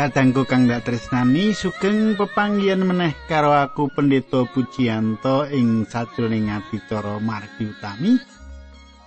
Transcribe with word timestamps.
Kadangku 0.00 0.48
kang 0.48 0.64
dak 0.64 0.88
tresnani 0.88 1.52
sugeng 1.52 2.16
pepanggihan 2.16 2.80
meneh 2.80 3.12
karo 3.28 3.52
aku 3.52 3.92
Pendeta 3.92 4.48
Pujiyanto 4.48 5.44
ing 5.52 5.84
sajroning 5.84 6.48
adicara 6.48 7.20
margi 7.20 7.68
utami. 7.68 8.16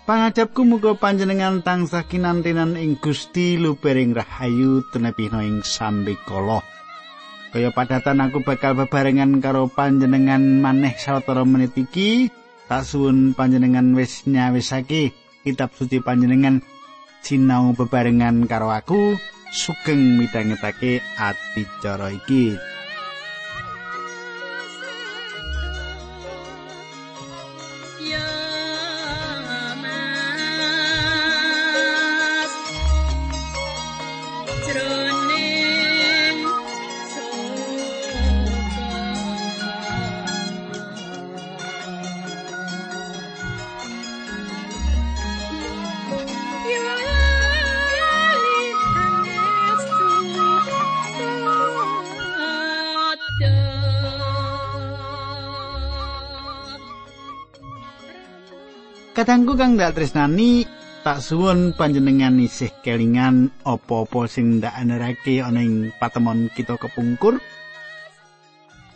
Pangajapku 0.05 0.61
muga 0.61 0.93
panjenengan 0.93 1.65
tansah 1.65 2.05
kinantenan 2.05 2.77
ing 2.77 3.01
Gusti 3.01 3.57
lubering 3.57 4.13
rahayu 4.13 4.85
tenepina 4.93 5.41
ing 5.41 5.65
sambekala. 5.65 6.61
Kaya 7.49 7.73
padatan 7.73 8.21
aku 8.29 8.45
bakal 8.45 8.77
bebarengan 8.77 9.41
karo 9.41 9.65
panjenengan 9.73 10.61
maneh 10.61 10.93
sawetara 10.93 11.41
menit 11.41 11.73
iki. 11.73 12.29
Tak 12.69 12.85
suwun 12.85 13.33
panjenengan 13.33 13.97
wis 13.97 14.29
nyawisake 14.29 15.09
kitab 15.41 15.73
suci 15.73 16.05
panjenengan 16.05 16.61
sinau 17.25 17.73
bebarengan 17.73 18.45
karo 18.45 18.69
aku. 18.69 19.32
Sugeng 19.53 20.17
midhangetake 20.17 20.99
adicara 21.21 22.09
iki. 22.09 22.72
Kadangku 59.43 59.59
kang 59.59 59.75
dak 59.75 59.99
tresnani 59.99 60.63
tak 61.03 61.19
suwun 61.19 61.75
panjenengan 61.75 62.31
isih 62.39 62.71
kelingan 62.79 63.51
apa-apa 63.67 64.23
sing 64.31 64.63
ndak 64.63 64.71
anerake 64.71 65.43
ana 65.43 65.59
ing 65.59 65.91
patemon 65.99 66.47
kita 66.47 66.79
kepungkur. 66.79 67.43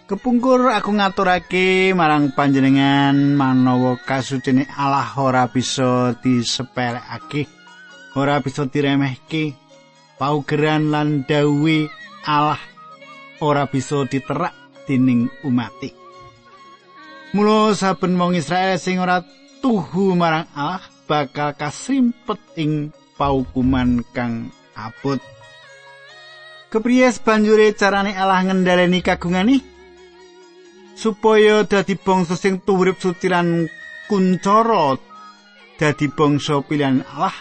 Kepungkur 0.08 0.72
aku 0.72 0.96
ngaturake 0.96 1.92
marang 1.92 2.32
panjenengan 2.32 3.36
manawa 3.36 4.00
kasucine 4.00 4.72
Allah 4.72 5.12
ora 5.20 5.52
bisa 5.52 6.16
disepelekake, 6.24 7.52
ora 8.16 8.40
bisa 8.40 8.72
diremehke. 8.72 9.52
Paugeran 10.16 10.96
lan 10.96 11.28
dawuhe 11.28 11.92
Allah 12.24 12.64
ora 13.44 13.68
bisa 13.68 14.08
diterak 14.08 14.56
dening 14.88 15.28
umat. 15.44 15.76
Mula 17.36 17.76
saben 17.76 18.16
wong 18.16 18.40
Israel 18.40 18.80
sing 18.80 19.04
ora 19.04 19.28
tuhu 19.68 20.16
marang 20.16 20.48
Allah 20.56 20.80
bakal 21.12 21.52
kasrimpet 21.52 22.40
ing 22.56 22.96
paukuman 23.20 24.00
kang 24.16 24.48
abot. 24.72 25.20
Kepriyes 26.72 27.20
banjure 27.20 27.76
carane 27.76 28.16
Allah 28.16 28.48
ngendhaleni 28.48 29.04
kagungane 29.04 29.60
supaya 30.96 31.68
dadi 31.68 32.00
bangsa 32.00 32.40
sing 32.40 32.64
turip 32.64 32.96
suci 33.04 33.28
lan 33.28 33.68
kuncara 34.08 34.96
dadi 35.76 36.08
bangsa 36.16 36.64
pilihan 36.64 37.04
Allah. 37.12 37.36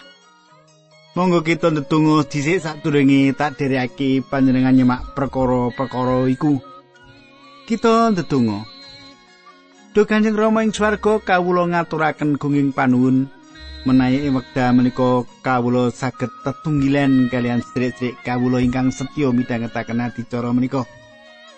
Monggo 1.15 1.47
kita 1.47 1.71
ndedonga 1.71 2.27
dhisik 2.27 2.59
sadurunge 2.59 3.31
tak 3.39 3.55
dherekake 3.55 4.19
panjenengan 4.27 4.75
nyemak 4.75 5.15
perkara-perkara 5.15 6.27
iku. 6.27 6.59
Kita 7.63 8.11
ndedonga. 8.11 8.76
Duh 9.97 10.05
Kanjeng 10.05 10.37
Rama 10.37 10.61
ing 10.61 10.69
swarga 10.69 11.17
kawula 11.17 11.65
ngaturaken 11.73 12.37
gunging 12.37 12.69
panuwun 12.69 13.25
menawi 13.81 14.29
wekdal 14.29 14.77
menika 14.77 15.25
kawula 15.41 15.89
saged 15.89 16.29
tetunggilan 16.45 17.33
kalian 17.33 17.65
sedherek 17.65 18.13
kawula 18.21 18.61
ingkang 18.61 18.93
setya 18.93 19.33
midhangetaken 19.33 20.05
adicara 20.05 20.53
menika. 20.53 20.85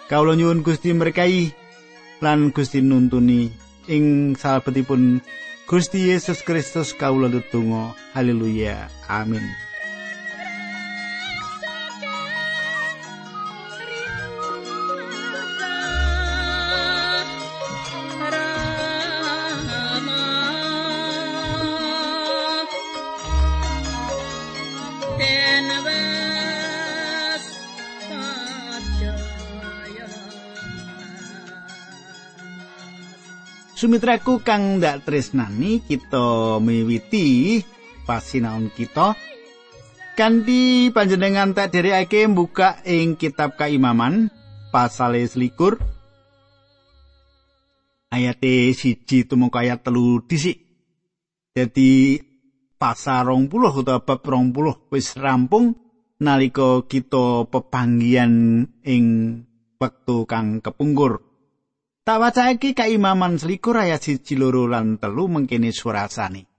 Kawula 0.08 0.40
nyuwun 0.40 0.64
Gusti 0.64 0.96
berkahi 0.96 1.52
lan 2.24 2.56
Gusti 2.56 2.80
nuntuni 2.80 3.52
ing 3.92 4.40
salebetipun 4.40 5.20
Gusti 5.68 6.08
Yesus 6.08 6.40
Kristus 6.40 6.96
kawula 6.96 7.28
ndedonga. 7.28 7.92
Haleluya. 8.16 8.88
Amin. 9.12 9.44
Sumitraku 33.90 34.46
kang 34.46 34.78
ndak 34.78 35.02
tresnani 35.02 35.82
kita 35.82 36.62
miwiti 36.62 37.58
pasinaon 38.06 38.70
kita. 38.70 39.18
Kanthi 40.14 40.94
panjenengan 40.94 41.58
tak 41.58 41.74
dherekake 41.74 42.30
buka 42.30 42.86
ing 42.86 43.18
kitab 43.18 43.58
kaimaman 43.58 44.30
pasal 44.70 45.18
selikur. 45.26 45.82
Ayat 48.14 48.38
siji 48.78 49.26
tumeka 49.26 49.66
ayat 49.66 49.82
telu 49.82 50.22
disik 50.22 50.62
jadi 51.58 52.22
pasal 52.78 53.26
rong 53.26 53.50
puluh 53.50 53.74
utawa 53.74 54.06
bab 54.06 54.22
rong 54.22 54.54
puluh 54.54 54.86
wis 54.94 55.18
rampung 55.18 55.74
nalika 56.22 56.86
kita 56.86 57.50
pepanggian 57.50 58.70
ing 58.86 59.06
wektu 59.82 60.30
kang 60.30 60.62
kepungkur 60.62 61.29
Tak 62.10 62.18
wacake 62.18 62.74
kaimaman 62.74 63.38
selikur 63.38 63.78
ayat 63.78 64.02
siji 64.02 64.34
loro 64.34 64.66
lan 64.66 64.98
telu 64.98 65.30
mengkene 65.30 65.70
surasane. 65.70 66.50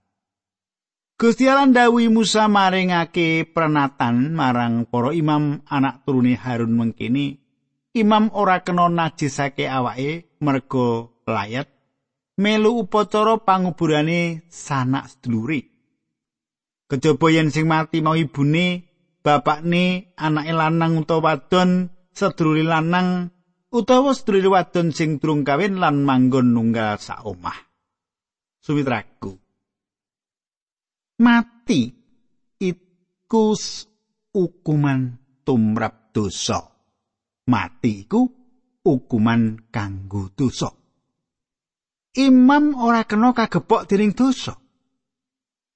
Gusti 1.19 1.50
Allah 1.50 1.66
ndawi 1.66 2.06
Musa 2.06 2.47
maringake 2.47 3.50
pernatan 3.50 4.31
marang 4.31 4.87
para 4.87 5.10
imam 5.10 5.59
anak 5.66 6.06
turune 6.06 6.39
Harun 6.39 6.78
mengkene 6.78 7.43
imam 7.99 8.31
ora 8.31 8.62
kena 8.62 8.87
najisake 8.87 9.66
awake 9.66 10.39
merga 10.39 11.10
layat 11.27 11.66
melu 12.39 12.87
upacara 12.87 13.43
panguburane 13.43 14.47
sanak 14.47 15.10
sedulure. 15.10 15.66
Kejaba 16.87 17.27
yen 17.27 17.50
sing 17.50 17.66
mati 17.66 17.99
mau 17.99 18.15
ibune, 18.15 18.87
bapakne, 19.27 20.15
anake 20.15 20.54
lanang 20.54 21.03
utawa 21.03 21.34
wadon, 21.34 21.91
sedulure 22.15 22.63
lanang 22.63 23.34
utawa 23.71 24.11
sedulur 24.15 24.59
wadon 24.59 24.91
sing 24.91 25.22
durung 25.22 25.47
kawin 25.47 25.78
lan 25.78 26.03
manggon 26.03 26.51
nunggal 26.51 26.99
sak 26.99 27.22
omah. 27.22 27.57
Sumitraku. 28.61 29.33
Mati 31.22 31.81
iku 32.61 33.45
hukuman 34.34 35.01
tumrap 35.47 36.13
dosa. 36.13 36.61
Mati 37.49 38.05
iku 38.05 38.21
hukuman 38.84 39.71
kanggo 39.71 40.28
dosa. 40.34 40.69
Imam 42.11 42.75
ora 42.75 43.07
kena 43.07 43.31
kagebok 43.31 43.87
dening 43.87 44.13
dosa. 44.13 44.59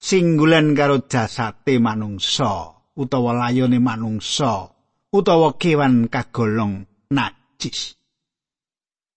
Singgulan 0.04 0.76
karo 0.76 1.08
jasate 1.08 1.80
manungsa 1.80 2.74
utawa 2.92 3.32
layone 3.32 3.80
manungsa 3.80 4.68
utawa 5.08 5.56
kewan 5.56 6.12
kagolong 6.12 6.84
nak 7.08 7.43
najis. 7.64 7.96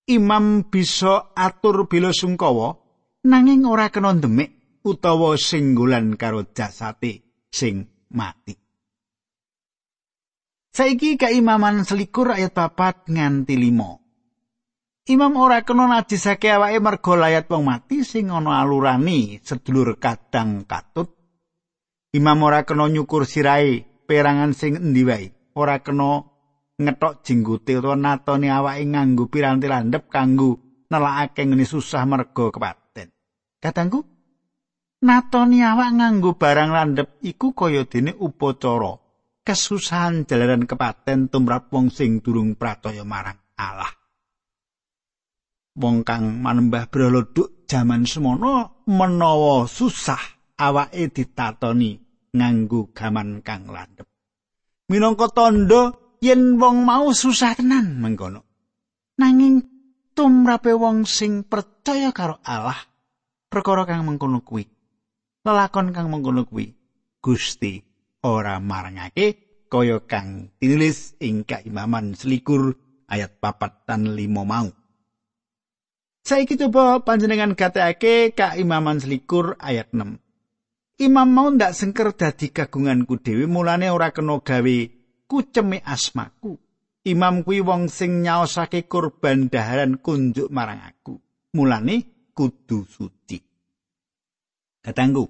Imam 0.07 0.71
bisa 0.71 1.35
atur 1.35 1.91
bila 1.91 2.15
sungkawa 2.15 2.79
nanging 3.27 3.67
ora 3.67 3.91
kena 3.91 4.15
demek 4.15 4.79
utawa 4.87 5.35
singgulan 5.35 6.15
karo 6.15 6.47
jasate 6.55 7.43
sing 7.51 8.07
mati. 8.15 8.55
Saiki 10.71 11.19
kaimaman 11.19 11.83
selikur 11.83 12.31
ayat 12.31 12.55
papat 12.55 13.11
nganti 13.11 13.59
limo. 13.59 13.99
Imam 15.11 15.35
ora 15.35 15.67
kena 15.67 15.91
najisake 15.91 16.55
awake 16.55 16.79
merga 16.79 17.13
layat 17.19 17.51
wong 17.51 17.67
mati 17.67 18.07
sing 18.07 18.31
ana 18.31 18.63
alurani 18.63 19.43
sedulur 19.43 19.99
kadang 19.99 20.63
katut. 20.63 21.11
Imam 22.15 22.39
ora 22.47 22.63
kena 22.63 22.87
nyukur 22.87 23.27
sirai 23.27 23.83
perangan 24.07 24.55
sing 24.55 24.79
endi 24.79 25.03
wae. 25.03 25.35
Ora 25.57 25.83
kena 25.83 26.36
ngethok 26.77 27.25
jenggute 27.25 27.73
utawa 27.81 27.97
natoni 27.97 28.47
awake 28.53 28.85
nganggo 28.85 29.25
piranti 29.33 29.65
landhep 29.65 30.13
kanggo 30.13 30.61
nelakake 30.93 31.41
ngene 31.49 31.65
susah 31.65 32.05
merga 32.05 32.53
kepaten. 32.53 33.09
Katangku, 33.57 33.99
natoni 35.01 35.65
awak 35.65 35.89
nganggo 35.97 36.37
barang 36.37 36.69
landhep 36.69 37.09
iku 37.25 37.57
kaya 37.57 37.89
dene 37.89 38.13
upacara 38.13 38.93
kesusahan 39.41 40.29
jalaran 40.29 40.69
kepaten 40.69 41.33
tumrap 41.33 41.73
wong 41.73 41.89
sing 41.89 42.21
durung 42.21 42.53
pracaya 42.53 43.01
marang 43.01 43.39
Allah. 43.57 43.89
Wong 45.77 46.01
kang 46.05 46.41
manembah 46.41 46.89
broloduk 46.89 47.65
jaman 47.69 48.05
semono 48.05 48.85
menawa 48.89 49.65
susah 49.65 50.19
awake 50.61 51.09
ditatoni 51.09 51.97
nganggo 52.37 52.93
gaman 52.93 53.41
kang 53.41 53.69
landhep. 53.69 54.05
Minangka 54.87 55.27
tandha 55.33 56.06
yen 56.23 56.57
wong 56.57 56.83
mau 56.83 57.13
susah 57.13 57.57
tenan 57.57 58.01
mengkono. 58.01 58.41
Nanging 59.17 59.65
tumrape 60.13 60.73
wong 60.73 61.05
sing 61.05 61.45
percaya 61.45 62.13
karo 62.13 62.41
Allah 62.45 62.77
perkara 63.49 63.85
kang 63.85 64.05
mengkono 64.05 64.41
kuwi. 64.41 64.65
Lelakon 65.45 65.95
kang 65.95 66.09
mengkono 66.09 66.45
kuwi 66.45 66.73
Gusti 67.21 67.81
ora 68.23 68.61
marangake 68.61 69.47
kaya 69.67 69.99
kang 70.07 70.53
ditulis 70.57 71.19
ing 71.19 71.43
kaimaman 71.43 72.15
selikur 72.15 72.75
ayat 73.07 73.39
papat 73.39 73.83
dan 73.87 74.15
limo 74.15 74.47
mau. 74.47 74.69
Saiki 76.27 76.59
coba 76.59 76.99
panjenengan 77.07 77.55
gatekake 77.55 78.35
kaimaman 78.35 78.99
selikur 78.99 79.55
ayat 79.63 79.87
6. 79.95 80.19
Imam 80.97 81.29
mau 81.29 81.47
ndak 81.47 81.77
sengker 81.77 82.09
dadi 82.17 82.51
kagunganku 82.51 83.21
dhewe 83.21 83.45
mulane 83.45 83.87
ora 83.93 84.09
kena 84.11 84.41
gawe 84.41 84.77
kuceme 85.27 85.83
asmaku. 85.85 86.57
Imam 87.07 87.43
kuwi 87.43 87.63
wong 87.63 87.87
sing 87.87 88.23
nyaosake 88.23 88.87
kurban 88.87 89.47
daharan 89.47 89.99
kunjuk 90.03 90.51
marang 90.51 90.83
aku. 90.83 91.15
Mulane 91.55 92.27
kudu 92.35 92.83
suci. 92.83 93.39
Katanggu. 94.83 95.23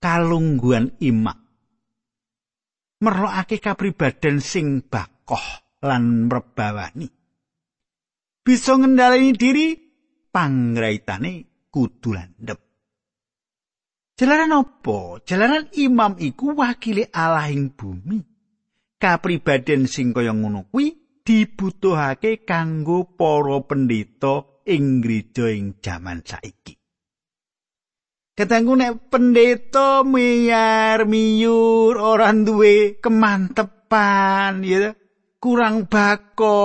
Kalungguhan 0.00 1.00
imam 1.00 1.44
merlokake 3.04 3.60
kapribaden 3.60 4.40
sing 4.40 4.80
bakoh 4.88 5.44
lan 5.84 6.32
mrebawani. 6.32 7.08
Bisa 8.44 8.76
ngendhaleni 8.76 9.32
diri 9.36 9.76
pangraitane 10.32 11.32
kudu 11.68 12.16
landhep. 12.16 12.60
Jalaran 14.14 14.56
apa? 14.56 15.20
Jalaran 15.26 15.68
imam 15.76 16.16
iku 16.20 16.56
wakili 16.56 17.04
Allah 17.12 17.48
ing 17.52 17.72
bumi. 17.72 18.33
Kapribaden 19.04 19.84
sing 19.84 20.16
kaya 20.16 20.32
ngono 20.32 20.72
kuwi 20.72 21.20
dibutuhake 21.20 22.40
kanggo 22.48 23.04
para 23.20 23.60
pendeta 23.60 24.64
ing 24.64 25.04
gereja 25.04 25.52
ing 25.52 25.76
jaman 25.84 26.24
saiki. 26.24 26.72
Kadangku 28.32 28.72
nek 28.80 29.12
pendeta 29.12 30.08
miyar 30.08 31.04
miyur 31.04 32.00
ora 32.00 32.32
duwe 32.32 32.96
kemantepan 32.96 34.64
ya 34.64 34.96
kurang 35.36 35.84
bako 35.84 36.56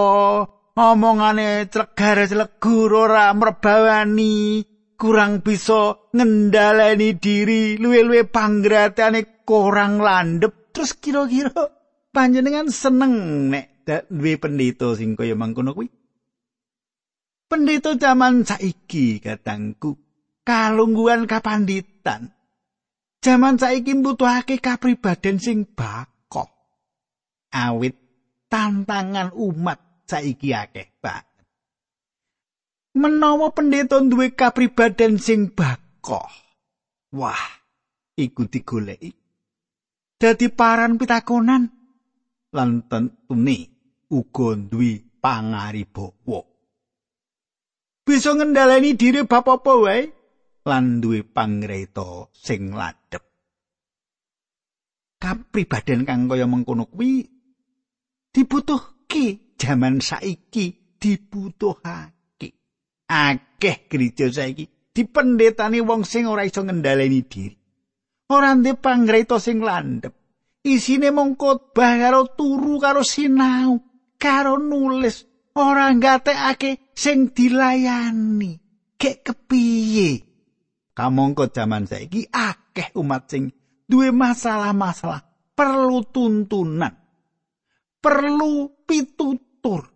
omongane 0.80 1.68
clegar 1.68 2.24
clegur 2.24 2.92
ora 3.04 3.36
mrebawani 3.36 4.64
kurang 4.96 5.44
bisa 5.44 6.08
ngendhaleni 6.16 7.20
diri 7.20 7.76
luwe-luwe 7.76 8.24
panggratane 8.32 9.44
kurang 9.44 10.00
landep 10.00 10.72
terus 10.72 10.96
kira-kira 10.96 11.79
panjenengan 12.10 12.70
seneng 12.70 13.14
nek 13.54 13.86
duwe 14.10 14.38
pendeta 14.38 14.94
sing 14.94 15.18
kaya 15.18 15.34
mangkono 15.34 15.74
kuwi 15.74 15.90
pendeta 17.50 17.98
zaman 17.98 18.46
saiki 18.46 19.18
kadangku 19.18 19.98
kalungguhan 20.50 21.30
kapanditan. 21.30 22.34
Jaman 23.20 23.60
saiki 23.60 23.94
mbutuhake 23.94 24.58
kapribaden 24.58 25.38
sing 25.38 25.68
bakok. 25.78 26.50
Awit 27.54 27.94
tantangan 28.48 29.36
umat 29.38 30.08
saiki 30.10 30.56
akeh 30.56 30.90
banget. 30.98 31.28
Menawa 32.96 33.54
pendeta 33.54 34.02
duwe 34.02 34.34
kapribaden 34.34 35.22
sing 35.22 35.52
bakok. 35.52 36.32
Wah, 37.14 37.44
iku 38.16 38.48
digoleki. 38.48 39.12
Dadi 40.20 40.48
paran 40.52 41.00
pitakonan 41.00 41.79
lan 42.54 42.90
tentune 42.90 43.58
uga 44.10 44.58
duwe 44.58 45.22
pangaribawa. 45.22 46.42
Bisa 48.06 48.34
ngendhaleni 48.34 48.98
diri 48.98 49.22
bab 49.30 49.46
apa 49.46 49.74
wae 49.78 50.02
lan 50.66 50.98
duwe 50.98 51.22
pangreta 51.22 52.34
sing 52.34 52.74
ladhep. 52.74 53.22
Kapribaden 55.20 56.08
kang 56.08 56.26
kaya 56.26 56.50
mengkono 56.50 56.90
kuwi 56.90 57.28
dibutuhke 58.34 59.54
jaman 59.60 60.02
saiki 60.02 60.98
dibutuhake. 60.98 62.50
Akeh 63.06 63.78
gereja 63.86 64.32
saiki 64.32 64.66
dipendhetani 64.96 65.84
wong 65.86 66.02
sing 66.08 66.26
ora 66.26 66.48
iso 66.48 66.66
ngendhaleni 66.66 67.22
diri. 67.30 67.58
Ora 68.30 68.58
ndek 68.58 68.82
pangreta 68.82 69.38
sing 69.38 69.62
landhep. 69.62 70.14
Isine 70.64 71.16
mung 71.16 71.40
khotbah 71.40 71.96
karo 71.96 72.36
turu 72.36 72.80
karo 72.84 73.04
sinau, 73.06 73.80
karo 74.20 74.60
nulis, 74.60 75.24
ora 75.56 75.92
ngatekake 75.96 76.92
sing 76.92 77.32
dilayani. 77.32 78.60
Kek 79.00 79.24
kepiye? 79.24 80.30
kamangka 81.00 81.48
jaman 81.48 81.88
saiki 81.88 82.28
akeh 82.28 82.92
umat 83.00 83.32
sing 83.32 83.56
duwe 83.88 84.12
masalah-masalah 84.12 85.24
perlu 85.56 86.04
tuntunan 86.12 86.92
perlu 88.04 88.84
pitutur 88.84 89.88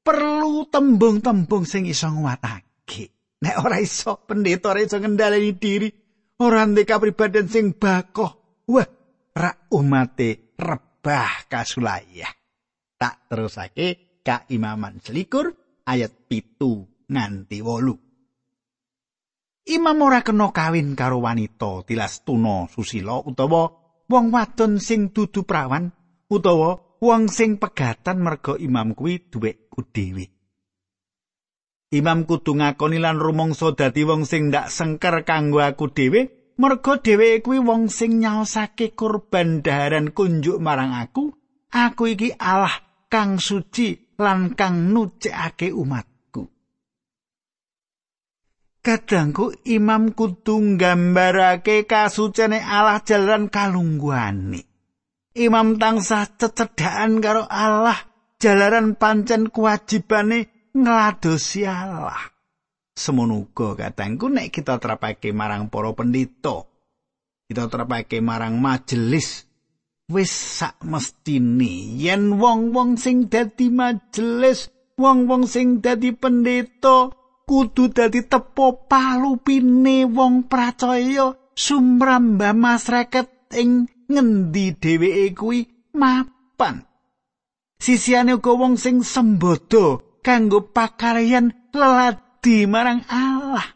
perlu 0.00 0.64
tembung-tembung 0.72 1.68
sing 1.68 1.84
iso 1.84 2.08
nguwatake 2.08 3.36
nek 3.44 3.56
ora 3.60 3.76
iso 3.76 4.24
pendeta 4.24 4.72
ora 4.72 4.80
iso 4.80 4.96
ngendhaleni 4.96 5.52
diri 5.52 5.88
ora 6.40 6.64
ndek 6.64 6.88
kapribaden 6.88 7.44
sing 7.52 7.76
bakoh 7.76 8.64
wah 8.72 8.88
rak 9.38 9.70
umate 9.70 10.58
rebah 10.58 11.46
kasulayah 11.46 12.34
tak 12.98 13.30
terusake 13.30 14.18
ka 14.26 14.50
imaman 14.50 14.98
selikur 14.98 15.54
ayat 15.86 16.26
pitu 16.26 16.82
nganti 17.06 17.62
wolu 17.62 17.94
Imam 19.68 20.00
ora 20.00 20.24
kena 20.24 20.48
kawin 20.48 20.96
karo 20.96 21.20
wanita 21.20 21.84
tilas 21.84 22.24
tuna 22.24 22.72
susila 22.72 23.20
utawa 23.20 23.68
wong 24.08 24.32
wadon 24.32 24.80
sing 24.80 25.12
dudu 25.12 25.44
prawan 25.44 25.92
utawa 26.32 26.96
wong 27.04 27.28
sing 27.28 27.60
pegatan 27.60 28.24
merga 28.24 28.56
imam 28.56 28.96
kuwi 28.96 29.28
duweku 29.28 29.84
dhewe. 29.92 30.24
Imam 31.92 32.24
kudu 32.24 32.56
ngakoni 32.56 32.96
lan 32.96 33.20
rumangsa 33.20 33.76
dadi 33.76 34.08
wong 34.08 34.24
sing 34.24 34.48
ndak 34.48 34.72
sengker 34.72 35.24
kanggo 35.28 35.60
aku 35.60 35.92
dhewe 35.92 36.37
merga 36.60 36.98
dheweke 36.98 37.42
kuwi 37.46 37.58
wong 37.62 37.86
sing 37.88 38.18
nyaosake 38.22 38.92
kurban 38.98 39.62
daharan 39.64 40.10
kunjuk 40.10 40.58
marang 40.58 40.92
aku. 40.92 41.32
Aku 41.72 42.02
iki 42.10 42.34
Allah 42.36 42.74
kang 43.12 43.38
suci 43.38 44.16
lan 44.18 44.58
kang 44.58 44.90
nucekake 44.92 45.70
umat. 45.72 46.18
kadangku 48.88 49.52
imam 49.68 50.16
kudu 50.16 50.56
nggambarake 50.56 51.84
kasucene 51.84 52.56
Allah 52.64 53.04
jalan 53.04 53.52
kalungguhane. 53.52 54.64
Imam 55.36 55.76
tansah 55.76 56.24
cecedhakan 56.40 57.20
karo 57.20 57.44
Allah 57.44 58.00
jalaran 58.40 58.96
pancen 58.96 59.52
kewajibane 59.52 60.72
ngladosi 60.72 61.68
Allah. 61.68 62.37
Semono 62.98 63.46
uga 63.46 63.78
kadangku 63.78 64.26
nek 64.26 64.50
kita 64.50 64.82
terapake 64.82 65.30
marang 65.30 65.70
para 65.70 65.94
pendeta. 65.94 66.66
Kita 67.46 67.70
terapake 67.70 68.18
marang 68.18 68.58
majelis. 68.58 69.46
Wis 70.10 70.32
sak 70.34 70.82
mestine 70.82 71.94
yen 71.94 72.42
wong-wong 72.42 72.98
sing 72.98 73.30
dadi 73.30 73.70
majelis, 73.70 74.66
wong-wong 74.98 75.46
sing 75.46 75.78
dadi 75.78 76.10
pendeta 76.10 77.12
kudu 77.46 77.92
dadi 77.94 78.26
tepo 78.26 78.88
palupine 78.88 80.08
wong 80.08 80.50
pracaya 80.50 81.38
sumrambah 81.54 82.56
masyarakat 82.56 83.26
ing 83.54 83.86
ngendi 84.10 84.74
dheweke 84.74 85.38
kuwi? 85.38 85.60
Mapan. 85.94 86.82
Sisiane 87.78 88.34
uga 88.34 88.58
wong 88.58 88.74
sing 88.74 89.06
sembodo 89.06 90.18
kanggo 90.24 90.66
pakaryan 90.74 91.70
leladi 92.38 92.66
marang 92.70 93.02
Allah. 93.10 93.66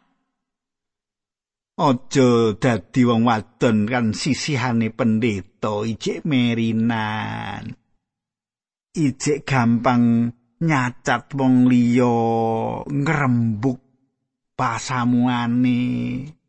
Ojo 1.83 2.55
dadi 2.61 3.03
wong 3.03 3.25
wadon 3.27 3.89
kan 3.89 4.13
sisihane 4.15 4.93
pendeta 4.95 5.83
ijek 5.83 6.23
merinan. 6.23 7.75
Ijek 8.93 9.43
gampang 9.49 10.31
nyacat 10.63 11.33
wong 11.35 11.67
liya 11.67 12.15
ngrembug 12.87 13.81
pasamuane 14.55 15.81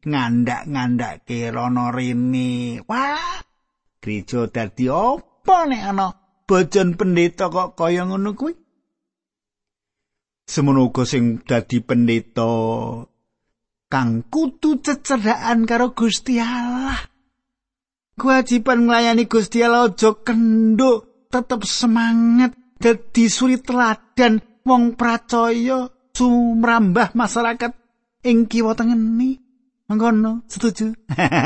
ngandak-ngandake 0.04 1.50
rono 1.50 1.90
rene. 1.90 2.84
Wah 2.86 3.42
gereja 4.04 4.52
dadi 4.52 4.92
apa 4.92 5.58
nek 5.66 5.84
ana 5.88 6.08
bojon 6.44 7.00
pendeta 7.00 7.48
kok 7.48 7.80
kaya 7.80 8.04
ngono 8.04 8.36
kuwi 8.36 8.63
semono 10.44 10.92
uga 10.92 11.08
sing 11.08 11.42
dadi 11.48 11.80
pendeta 11.80 12.52
kang 13.88 14.26
kudu 14.26 14.82
cecedhakan 14.82 15.70
karo 15.70 15.94
Gusti 15.94 16.42
Allah. 16.42 16.98
Kewajiban 18.14 18.90
nglayani 18.90 19.26
Gusti 19.26 19.62
Allah 19.62 19.90
aja 19.90 20.18
kenduk 20.18 21.30
tetep 21.30 21.62
semangat 21.66 22.54
dadi 22.78 23.26
suri 23.30 23.62
teladan 23.62 24.42
wong 24.66 24.98
pracaya 24.98 25.90
sumrambah 26.14 27.14
masyarakat 27.14 27.72
ing 28.26 28.50
kiwa 28.50 28.74
tengeni. 28.74 29.38
Mengkono 29.90 30.42
setuju? 30.50 30.98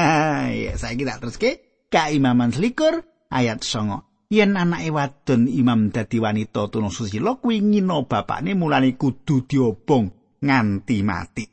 Ya 0.64 0.74
saiki 0.80 1.04
tak 1.04 1.20
teruske. 1.20 1.52
Kaimaman 1.92 2.52
selikur 2.56 3.04
ayat 3.32 3.64
songo 3.64 4.07
yen 4.28 4.60
anake 4.60 4.92
wadon 4.92 5.48
imam 5.48 5.90
dadi 5.92 6.20
wanita 6.20 6.68
tuna 6.68 6.92
susila 6.92 7.40
kuwi 7.40 7.64
ngino 7.64 8.04
bapakne 8.04 8.54
mulane 8.54 8.96
kudu 9.00 9.48
diobong 9.48 10.12
nganti 10.44 10.98
mati. 11.04 11.46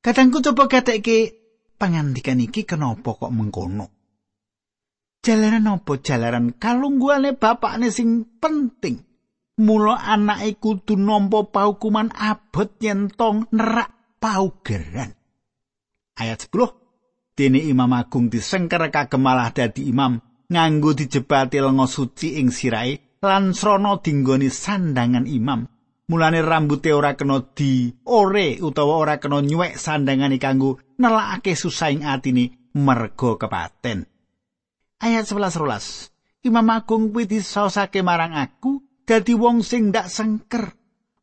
Kadangku 0.00 0.40
coba 0.40 0.68
gatekke 0.68 1.18
pangandikan 1.76 2.40
iki 2.40 2.64
kenapa 2.64 3.16
kok 3.16 3.32
mengkono? 3.32 3.86
Jalaran 5.20 5.68
apa 5.68 5.92
jalaran 6.00 6.56
kalungguane 6.56 7.36
bapakne 7.36 7.92
sing 7.92 8.24
penting. 8.40 9.04
Mula 9.60 10.00
anake 10.08 10.56
kudu 10.56 10.96
nampa 10.96 11.44
paukuman 11.52 12.08
abot 12.16 12.80
yen 12.80 13.12
tong 13.12 13.44
nerak 13.52 14.16
paugeran. 14.16 15.12
Ayat 16.16 16.48
10 16.48 16.80
Dene 17.36 17.60
Imam 17.64 17.92
Agung 17.96 18.28
disengker 18.28 18.80
kagem 18.92 19.20
malah 19.24 19.52
dadi 19.52 19.88
imam 19.88 20.20
nganggo 20.50 20.92
dijebati 20.98 21.62
lenga 21.62 21.86
suci 21.86 22.42
ing 22.42 22.50
sirahe 22.50 23.18
lan 23.22 23.54
srana 23.54 24.02
dinggoni 24.02 24.50
sandangan 24.50 25.30
imam. 25.30 25.64
Mulane 26.10 26.42
rambuté 26.42 26.90
ora 26.90 27.14
kena 27.14 27.38
di 27.54 27.86
ore 28.10 28.58
utawa 28.58 28.98
ora 28.98 29.22
kena 29.22 29.38
nyuwek 29.38 29.78
sandangane 29.78 30.42
kanggo 30.42 30.82
nelakake 30.98 31.54
susahing 31.54 32.02
atine 32.02 32.74
merga 32.74 33.38
kepaten. 33.38 34.10
Ayat 35.00 35.30
11 35.30 36.10
Imam 36.42 36.66
Agung 36.72 37.14
kuwi 37.14 37.30
disaosake 37.30 38.02
marang 38.02 38.34
aku 38.34 38.82
dadi 39.06 39.38
wong 39.38 39.62
sing 39.62 39.94
ndak 39.94 40.10
sengker. 40.10 40.74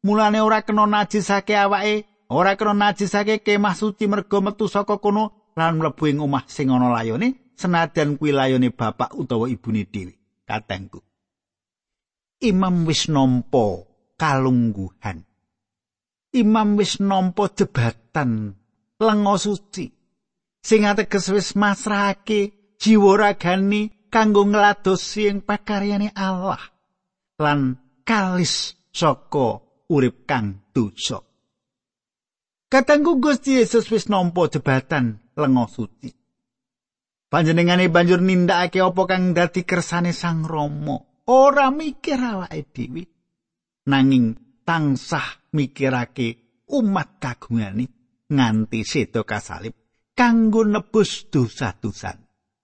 Mulane 0.07 0.39
ora 0.39 0.63
kena 0.63 0.87
najisake 0.87 1.57
awake, 1.57 2.07
ora 2.31 2.55
kena 2.55 2.71
najisake 2.71 3.43
kemah 3.43 3.75
suci 3.75 4.07
merga 4.07 4.39
metu 4.39 4.71
saka 4.71 5.03
kono 5.03 5.51
lan 5.57 5.83
mlebu 5.83 6.03
ing 6.07 6.23
omah 6.23 6.47
sing 6.47 6.71
ana 6.71 6.93
layone 6.95 7.46
senajan 7.57 8.17
kuwi 8.17 8.31
layone 8.31 8.69
bapak 8.69 9.17
utawa 9.17 9.49
ibune 9.49 9.83
dhewe 9.83 10.13
katengku. 10.45 11.01
Imam 12.39 12.85
wis 12.85 13.09
nampa 13.09 13.81
kalungguhan. 14.21 15.25
Imam 16.37 16.77
wis 16.77 17.01
nampa 17.01 17.49
jebatan 17.57 18.53
lenga 19.01 19.33
suci. 19.41 19.89
Sing 20.61 20.85
ateges 20.85 21.33
wis 21.33 21.57
masrahake 21.57 22.39
jiwa 22.77 23.17
ragani 23.17 23.89
kanggo 24.13 24.45
ngladosi 24.45 25.27
ing 25.27 25.41
pakaryane 25.41 26.13
Allah 26.13 26.61
lan 27.41 27.81
kalis 28.05 28.77
saka 28.93 29.65
urip 29.89 30.29
kang 30.29 30.61
dosa. 30.73 31.25
Katanggu 32.69 33.17
Gusti 33.17 33.57
Yesus 33.57 33.89
wis 33.89 34.05
nampa 34.11 34.45
jebatan 34.45 35.17
lenga 35.33 35.65
suci 35.65 36.16
Panjenengane 37.27 37.91
banjur 37.91 38.23
nindakake 38.23 38.79
apa 38.79 39.03
kang 39.03 39.35
dadi 39.35 39.67
kersane 39.67 40.15
Sang 40.15 40.47
Rama. 40.47 40.95
Ora 41.27 41.67
mikir 41.75 42.15
awake 42.15 42.71
dhewe. 42.71 43.03
Nanging 43.91 44.31
tansah 44.63 45.51
mikirake 45.51 46.63
umat 46.71 47.19
kagungane 47.19 47.85
nganti 48.31 48.79
sedo 48.83 49.27
kasalib 49.27 49.75
kanggo 50.15 50.63
nebus 50.63 51.27
dosa-dosa. 51.27 52.15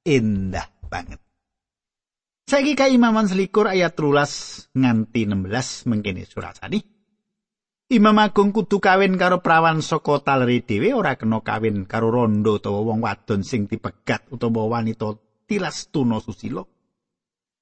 Endah 0.03 0.67
banget. 0.87 1.19
Saiki 2.43 2.75
ka 2.75 2.91
imaman 2.91 3.27
selikur 3.27 3.71
ayat 3.71 3.95
rulas 3.99 4.63
nganti 4.75 5.27
16 5.27 5.87
mengkene 5.91 6.23
surat 6.27 6.55
sani. 6.59 6.92
Imam 7.93 8.17
Agung 8.17 8.49
kudu 8.49 8.81
kawin 8.81 9.21
karo 9.21 9.45
prawan 9.45 9.85
saka 9.85 10.17
taleri 10.25 10.65
dhewe 10.65 10.97
ora 10.97 11.13
kena 11.13 11.45
kawin 11.45 11.85
karo 11.85 12.09
rondo 12.09 12.57
utawa 12.57 12.81
wong 12.81 13.05
wadon 13.05 13.45
sing 13.45 13.69
dipegat 13.69 14.25
utawa 14.33 14.65
wanita 14.65 15.13
tilas 15.45 15.93
tuna 15.93 16.17
susila. 16.17 16.65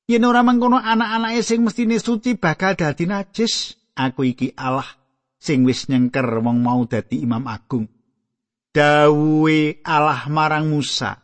Yen 0.08 0.24
ora 0.24 0.40
mangkono 0.40 0.80
anak-anake 0.80 1.44
sing 1.44 1.68
mestine 1.68 2.00
suci 2.00 2.40
bakal 2.40 2.80
dadi 2.80 3.12
najis, 3.12 3.76
aku 3.92 4.32
iki 4.32 4.56
Allah 4.56 4.88
sing 5.36 5.68
wis 5.68 5.92
nyengker 5.92 6.40
wong 6.40 6.64
mau 6.64 6.88
dadi 6.88 7.20
Imam 7.28 7.44
Agung. 7.52 7.92
Dawuhe 8.72 9.84
Allah 9.84 10.32
marang 10.32 10.72
Musa, 10.72 11.20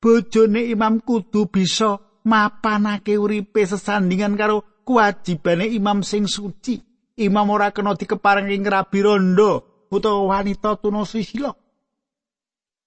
bojone 0.00 0.72
imam 0.72 1.04
kudu 1.04 1.52
bisa 1.52 2.00
mapanake 2.24 3.20
uripe 3.20 3.60
sesandingan 3.68 4.40
karo 4.40 4.64
kewajibane 4.88 5.68
imam 5.68 6.00
sing 6.00 6.24
suci. 6.24 6.87
Imam 7.18 7.50
ora 7.50 7.74
kena 7.74 7.98
dikeparengi 7.98 8.62
ngrabi 8.62 8.98
rondo 9.02 9.50
utawa 9.90 10.38
wanita 10.38 10.78
tuna 10.78 11.02
sisila. 11.02 11.50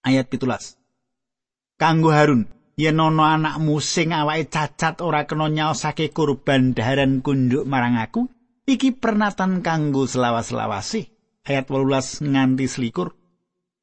Ayat 0.02 0.32
17. 0.32 1.78
Kanggo 1.78 2.10
Harun, 2.10 2.48
yen 2.80 2.98
ana 2.98 3.38
anakmu 3.38 3.78
sing 3.84 4.16
awake 4.16 4.50
cacat 4.50 5.04
ora 5.04 5.28
kena 5.28 5.52
nyaosake 5.52 6.10
kurban 6.16 6.74
daharan 6.74 7.22
kunduk 7.22 7.68
marang 7.68 8.00
aku, 8.00 8.30
iki 8.66 8.96
pernatan 8.96 9.62
kanggo 9.62 10.08
selawas-selawase. 10.08 11.12
Ayat 11.46 11.70
18 11.70 12.26
nganti 12.32 12.66
selikur. 12.70 13.14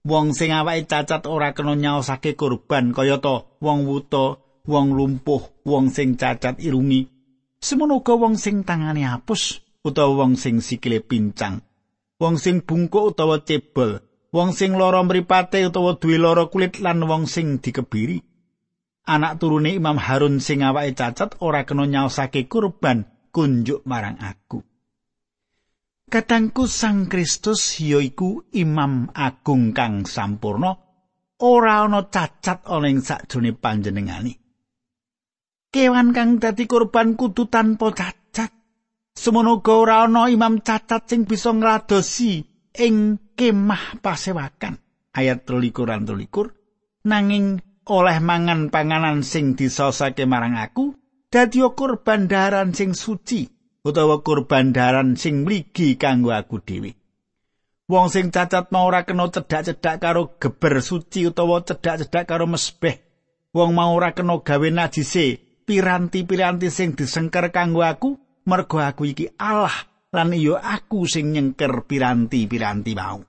Wong 0.06 0.32
sing 0.32 0.54
awake 0.54 0.88
cacat 0.88 1.26
ora 1.28 1.52
kena 1.52 1.76
nyaosake 1.76 2.34
kurban 2.34 2.96
kaya 2.96 3.20
to 3.20 3.58
wong 3.60 3.84
wuta, 3.86 4.40
wong 4.66 4.94
lumpuh, 4.94 5.42
wong 5.66 5.90
sing 5.92 6.16
cacat 6.18 6.58
irungi. 6.62 7.06
Semono 7.58 7.98
wong 8.02 8.38
sing 8.38 8.62
tangane 8.62 9.02
apus 9.02 9.67
utawa 9.86 10.24
wong 10.24 10.34
sing 10.34 10.58
sikile 10.58 10.98
pincang, 11.04 11.62
wong 12.18 12.36
sing 12.38 12.62
bungkuk 12.66 13.14
utawa 13.14 13.42
cebol, 13.42 14.02
wong 14.34 14.50
sing 14.54 14.74
lara 14.74 15.02
mripate 15.04 15.62
utawa 15.66 15.96
duwe 15.96 16.18
lara 16.18 16.50
kulit 16.50 16.82
lan 16.82 17.04
wong 17.06 17.30
sing 17.30 17.62
dikebiri. 17.62 18.20
Anak 19.08 19.40
turune 19.40 19.72
Imam 19.72 19.96
Harun 19.96 20.36
sing 20.36 20.60
awake 20.60 20.92
cacat 20.92 21.40
ora 21.40 21.64
kena 21.64 21.88
nyaosake 21.88 22.44
kurban 22.44 23.08
kunjuk 23.32 23.80
marang 23.88 24.20
aku. 24.20 24.60
Katangku 26.08 26.68
Sang 26.68 27.08
Kristus 27.08 27.80
yaiku 27.80 28.44
Imam 28.52 29.12
Agung 29.12 29.72
kang 29.76 30.04
sampurno, 30.04 30.72
ora 31.40 31.84
ana 31.88 32.08
cacat 32.08 32.64
ana 32.68 32.88
ing 32.88 33.00
sakjroning 33.00 33.56
panjenengane. 33.60 34.32
Kewan 35.68 36.16
kang 36.16 36.40
dadi 36.40 36.64
kurban 36.64 37.16
kudu 37.16 37.48
tanpa 37.48 37.92
cacat. 37.92 38.27
Semono 39.18 39.58
uga 39.58 39.74
ora 39.74 39.96
ana 40.06 40.30
imam 40.30 40.62
cacat 40.62 41.10
sing 41.10 41.26
bisa 41.26 41.50
ngladosi 41.50 42.38
ing 42.78 43.18
kemah 43.34 43.98
pasewakan. 43.98 44.78
Ayat 45.10 45.42
23 45.42 46.06
likur 46.14 46.54
nanging 47.02 47.58
oleh 47.90 48.18
mangan 48.22 48.70
panganan 48.70 49.26
sing 49.26 49.58
disosake 49.58 50.22
marang 50.22 50.54
aku 50.54 50.94
dadi 51.34 51.58
kurban 51.74 52.30
daran 52.30 52.70
sing 52.78 52.94
suci 52.94 53.42
utawa 53.82 54.22
kurban 54.22 54.70
daran 54.70 55.18
sing 55.18 55.42
mligi 55.42 55.98
kanggo 55.98 56.30
aku 56.30 56.62
dhewe. 56.62 56.94
Wong 57.90 58.14
sing 58.14 58.30
cacat 58.30 58.70
mau 58.70 58.86
ora 58.86 59.02
kena 59.02 59.26
cedhak-cedhak 59.34 59.98
karo 59.98 60.38
geber 60.38 60.78
suci 60.78 61.26
utawa 61.26 61.66
cedhak-cedhak 61.66 62.22
karo 62.22 62.46
mesbeh. 62.46 63.02
Wong 63.50 63.74
mau 63.74 63.98
ora 63.98 64.14
kena 64.14 64.38
gawe 64.46 64.68
najise 64.70 65.42
piranti-piranti 65.66 66.70
sing 66.70 66.94
disengker 66.94 67.50
kanggo 67.50 67.82
aku 67.82 68.27
mergo 68.48 68.80
aku 68.80 69.12
iki 69.12 69.28
Allah 69.36 69.76
lan 70.08 70.32
iya 70.32 70.56
aku 70.56 71.04
sing 71.04 71.36
nyengker 71.36 71.84
piranti-piranti 71.84 72.92
mau. 72.96 73.20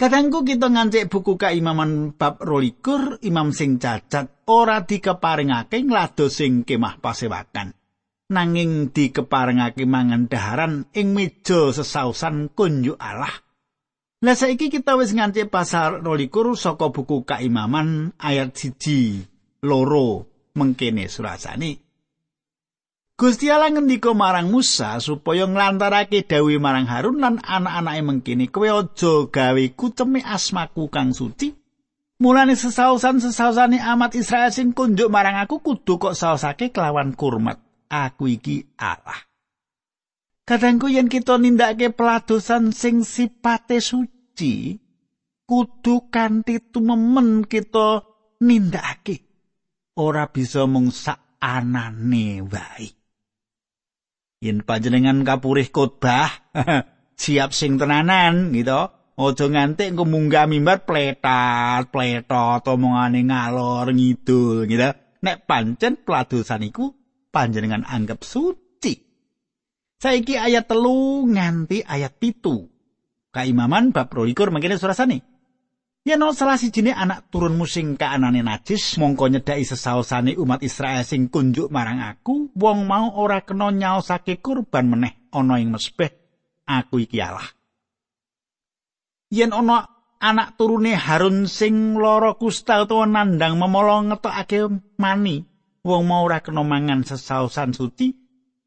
Kadangku 0.00 0.48
kita 0.48 0.72
ngancik 0.72 1.12
buku 1.12 1.36
kaimaman 1.36 2.16
bab 2.16 2.40
rolikur, 2.40 3.20
imam 3.20 3.52
sing 3.52 3.76
cacat 3.76 4.48
ora 4.48 4.80
dikeparingake 4.80 5.76
nglado 5.84 6.32
sing 6.32 6.64
kemah 6.64 7.04
pasewakan. 7.04 7.76
Nanging 8.32 8.96
dikeparingake 8.96 9.84
mangan 9.84 10.24
daharan 10.24 10.88
ing 10.96 11.12
meja 11.12 11.68
sesausan 11.76 12.48
kunjuk 12.56 12.96
Allah. 12.96 13.44
Lah 14.24 14.36
saiki 14.36 14.72
kita 14.72 14.96
wis 14.96 15.12
ngancik 15.12 15.52
pasal 15.52 16.00
rolikur 16.00 16.56
saka 16.56 16.88
buku 16.88 17.28
kaimaman 17.28 18.16
ayat 18.16 18.56
siji 18.56 19.20
loro 19.60 20.24
mengkene 20.56 21.12
surasane. 21.12 21.89
Gusti 23.20 23.52
Allah 23.52 23.68
ngendika 23.68 24.16
marang 24.16 24.48
Musa 24.48 24.96
supaya 24.96 25.44
nglantarake 25.44 26.24
dawuh 26.24 26.56
marang 26.56 26.88
Harun 26.88 27.20
lan 27.20 27.36
anak-anake 27.36 28.00
mengkini 28.00 28.48
kowe 28.48 28.64
aja 28.64 29.28
gawe 29.28 29.64
kuceme 29.76 30.24
asmaku 30.24 30.88
kang 30.88 31.12
suci 31.12 31.52
Mulane 32.20 32.52
sesausan-sesausane 32.52 33.80
amat 33.80 34.12
Israel 34.16 34.52
sing 34.52 34.76
kunjuk 34.76 35.08
marang 35.08 35.40
aku 35.40 35.64
kudu 35.64 35.96
kok 35.96 36.12
saosake 36.12 36.68
kelawan 36.68 37.16
kurmat. 37.16 37.56
Aku 37.88 38.28
iki 38.28 38.76
Allah. 38.76 39.16
Kadangku 40.44 40.92
yen 40.92 41.08
kita 41.08 41.40
nindakake 41.40 41.96
peladosan 41.96 42.76
sing 42.76 43.08
sipate 43.08 43.80
suci, 43.80 44.76
kudu 45.48 46.12
kanthi 46.12 46.60
tumemen 46.60 47.48
kita 47.48 48.04
nindakake. 48.44 49.24
Ora 49.96 50.28
bisa 50.28 50.68
mung 50.68 50.92
sak 50.92 51.40
anane 51.40 52.44
wae. 52.44 52.99
Yen 54.40 54.64
panjenengan 54.64 55.20
kapurih 55.20 55.68
khotbah, 55.68 56.32
siap 57.20 57.52
sing 57.52 57.76
tenanan 57.76 58.56
gitu. 58.56 58.88
Aja 59.20 59.44
nganti 59.52 59.92
engko 59.92 60.08
munggah 60.08 60.48
mimbar 60.48 60.88
pletat, 60.88 61.92
pletot 61.92 62.64
omongane 62.64 63.20
ngalor 63.20 63.92
ngidul 63.92 64.64
gitu. 64.64 64.96
Nek 65.20 65.44
pancen 65.44 66.00
peladosan 66.00 66.64
iku 66.64 66.88
panjenengan 67.28 67.84
anggap 67.84 68.24
suci. 68.24 68.96
Saiki 70.00 70.40
ayat 70.40 70.72
telu 70.72 71.28
nganti 71.28 71.84
ayat 71.84 72.16
pitu. 72.16 72.64
Kaimaman 73.36 73.92
bab 73.92 74.08
rolikur 74.08 74.48
mangkene 74.48 74.80
surasane. 74.80 75.29
Yen 76.00 76.24
salah 76.32 76.56
sijine 76.56 76.96
anak 76.96 77.28
turun 77.28 77.60
musing 77.60 78.00
kaanane 78.00 78.40
najis, 78.40 78.96
mongko 78.96 79.28
nyedhaki 79.28 79.68
sesaosane 79.68 80.32
umat 80.40 80.64
Israel 80.64 81.04
sing 81.04 81.28
kunjuk 81.28 81.68
marang 81.68 82.00
aku, 82.00 82.48
wong 82.56 82.88
mau 82.88 83.12
ora 83.20 83.44
kena 83.44 83.68
nyaosake 83.68 84.40
kurban 84.40 84.88
meneh 84.88 85.28
ana 85.28 85.60
ing 85.60 85.68
mesbeh. 85.68 86.08
Aku 86.64 87.02
iki 87.04 87.20
Allah. 87.20 87.44
yen 89.30 89.54
ana 89.54 89.86
anak 90.18 90.58
turune 90.58 90.98
Harun 90.98 91.46
sing 91.46 91.94
lara 91.94 92.34
kusta 92.34 92.82
utawa 92.82 93.06
nandang 93.06 93.56
memolo 93.56 94.02
ngetokake 94.10 94.66
mani 94.98 95.46
wong 95.86 96.02
mau 96.04 96.26
ora 96.26 96.42
kena 96.42 96.66
mangan 96.66 97.06
sesausan 97.06 97.70
suci 97.70 98.10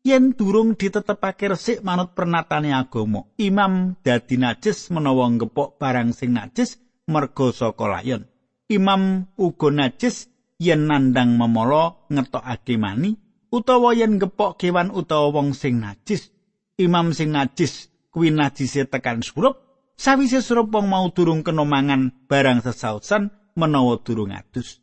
yen 0.08 0.32
durung 0.34 0.80
ditetepake 0.80 1.52
resik 1.52 1.84
manut 1.84 2.16
pernatane 2.16 2.72
agama 2.72 3.28
imam 3.36 4.00
dadi 4.00 4.40
najis 4.40 4.88
menawa 4.88 5.30
ngepok 5.36 5.76
barang 5.76 6.16
sing 6.16 6.32
najis 6.32 6.80
merga 7.08 7.52
saka 7.52 7.86
layon 7.88 8.24
imam 8.72 9.28
uga 9.36 9.70
najis 9.72 10.28
yen 10.60 10.88
nandang 10.88 11.36
memolo 11.36 12.08
ngetokake 12.08 12.76
mani 12.80 13.20
utawa 13.52 13.92
yen 13.94 14.18
ngepok 14.18 14.60
kewan 14.60 14.90
utawa 14.90 15.32
wong 15.36 15.52
sing 15.52 15.84
najis 15.84 16.32
imam 16.80 17.12
sing 17.12 17.36
najis 17.36 17.92
kuwi 18.14 18.32
najise 18.32 18.88
tekan 18.88 19.20
surup 19.26 19.64
sawise 20.00 20.42
surup 20.42 20.72
wong 20.74 20.88
mau 20.90 21.10
durung 21.12 21.44
kena 21.46 21.66
mangan 21.66 22.14
barang 22.28 22.66
sesausan 22.66 23.32
menawa 23.58 24.02
durung 24.02 24.34
adus. 24.34 24.82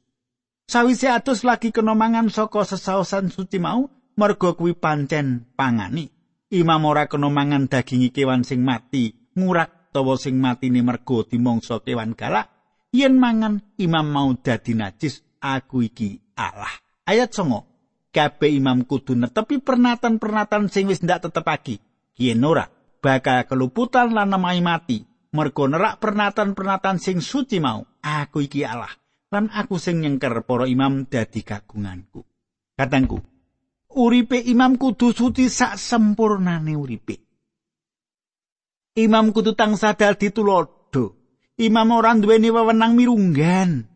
Sawise 0.71 1.11
adus 1.11 1.43
lagi 1.43 1.75
kena 1.75 1.99
mangan 1.99 2.31
saka 2.31 2.63
sesausan 2.63 3.35
suci 3.35 3.59
mau, 3.59 3.91
merga 4.15 4.55
kuwi 4.55 4.79
pancen 4.79 5.51
pangani. 5.59 6.11
Imam 6.51 6.83
ora 6.87 7.07
kena 7.11 7.31
mangan 7.31 7.67
dagingi 7.67 8.11
kewan 8.15 8.47
sing 8.47 8.63
mati, 8.63 9.15
ngurak 9.35 9.80
tawa 9.91 10.15
sing 10.17 10.39
matine 10.39 10.81
merga 10.81 11.27
dimangsa 11.27 11.83
kewan 11.83 12.15
galak. 12.15 12.51
Yen 12.91 13.19
mangan 13.19 13.63
imam 13.79 14.07
mau 14.11 14.31
dadi 14.35 14.75
najis, 14.75 15.23
aku 15.39 15.87
iki 15.87 16.19
Allah. 16.35 16.75
Ayat 17.07 17.31
songo. 17.31 17.67
Kabeh 18.11 18.51
imam 18.51 18.83
kudu 18.91 19.15
netepi 19.15 19.63
pernatan-pernatan 19.63 20.67
sing 20.67 20.91
wis 20.91 20.99
ndak 20.99 21.31
tetepake. 21.31 21.79
Yen 22.19 22.43
ora, 22.43 22.67
bakal 23.01 23.47
keluputan 23.47 24.11
lan 24.11 24.35
namahi 24.35 24.61
mati 24.61 24.99
mergo 25.31 25.71
nerak 25.71 26.03
pernatan-pernatan 26.03 26.99
sing 26.99 27.23
suci 27.23 27.63
mau 27.63 27.81
aku 28.03 28.45
iki 28.45 28.67
Allah 28.67 28.91
lan 29.31 29.47
aku 29.49 29.79
sing 29.79 30.03
nyengker 30.03 30.43
para 30.43 30.67
imam 30.67 31.07
dadi 31.07 31.47
kagunganku 31.47 32.27
katangku 32.75 33.23
uripe 33.95 34.43
imam 34.43 34.75
kudu 34.75 35.15
suci 35.15 35.47
sak 35.47 35.79
sempurnane 35.79 36.75
uripe 36.75 37.30
imam 39.05 39.33
kudu 39.33 39.57
tangsa 39.57 39.97
dadi 39.97 40.29
tulodo 40.31 41.17
imam 41.57 41.89
ora 41.97 42.13
duweni 42.17 42.53
wewenang 42.53 42.97
mirunggan 42.97 43.89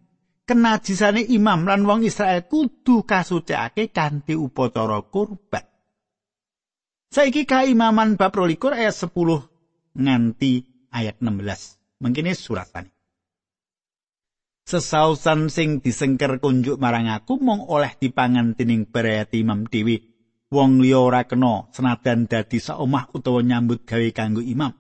kenajisane 0.49 1.25
imam 1.29 1.69
lan 1.69 1.85
wong 1.85 2.05
Israel 2.05 2.45
kudu 2.49 3.05
kasucikake 3.05 3.93
kanthi 3.93 4.35
upacara 4.37 5.05
kurban 5.09 5.75
Saiki 7.15 7.47
kaimaman 7.47 8.19
bab 8.19 8.35
12 8.35 8.75
ayat 8.75 8.91
10 8.91 9.15
nganti 9.95 10.53
ayat 10.91 11.23
16. 11.23 12.03
Mengkini 12.03 12.35
suratane. 12.35 12.91
Sesausan 14.67 15.47
sing 15.47 15.79
disengker 15.79 16.43
kunjuk 16.43 16.75
marang 16.83 17.07
aku 17.07 17.39
mong 17.39 17.71
oleh 17.71 17.95
dipangan 17.95 18.59
tining 18.59 18.91
berayati 18.91 19.47
imam 19.47 19.63
dewi. 19.71 20.03
Wong 20.51 20.83
liya 20.83 20.99
ora 20.99 21.23
kena 21.23 21.71
senadan 21.71 22.27
dadi 22.27 22.59
saomah 22.59 23.07
utawa 23.15 23.47
nyambut 23.47 23.87
gawe 23.87 24.11
kanggo 24.11 24.43
imam. 24.43 24.75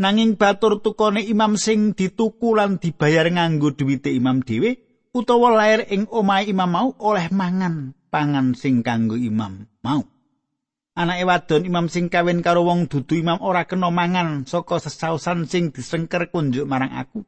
Nanging 0.00 0.40
batur 0.40 0.80
tukone 0.80 1.20
imam 1.20 1.60
sing 1.60 1.92
dituku 1.92 2.56
lan 2.56 2.80
dibayar 2.80 3.28
nganggo 3.28 3.76
duwite 3.76 4.08
imam 4.08 4.40
dhewe 4.40 4.80
utawa 5.12 5.52
lair 5.52 5.84
ing 5.92 6.08
omahe 6.08 6.48
imam 6.48 6.70
mau 6.70 6.88
oleh 6.96 7.28
mangan 7.28 7.92
pangan 8.08 8.56
sing 8.56 8.80
kanggo 8.80 9.20
imam 9.20 9.68
mau. 9.84 10.00
anake 10.92 11.24
wadon 11.24 11.64
imam 11.64 11.86
sing 11.88 12.12
kawin 12.12 12.44
karo 12.44 12.68
wong 12.68 12.84
dudu 12.84 13.16
imam 13.16 13.40
ora 13.40 13.64
kena 13.64 13.88
mangan 13.88 14.44
saka 14.44 14.76
sesausan 14.76 15.48
sing 15.48 15.72
disengker 15.72 16.28
kunjuk 16.28 16.68
marang 16.68 16.92
aku 16.92 17.24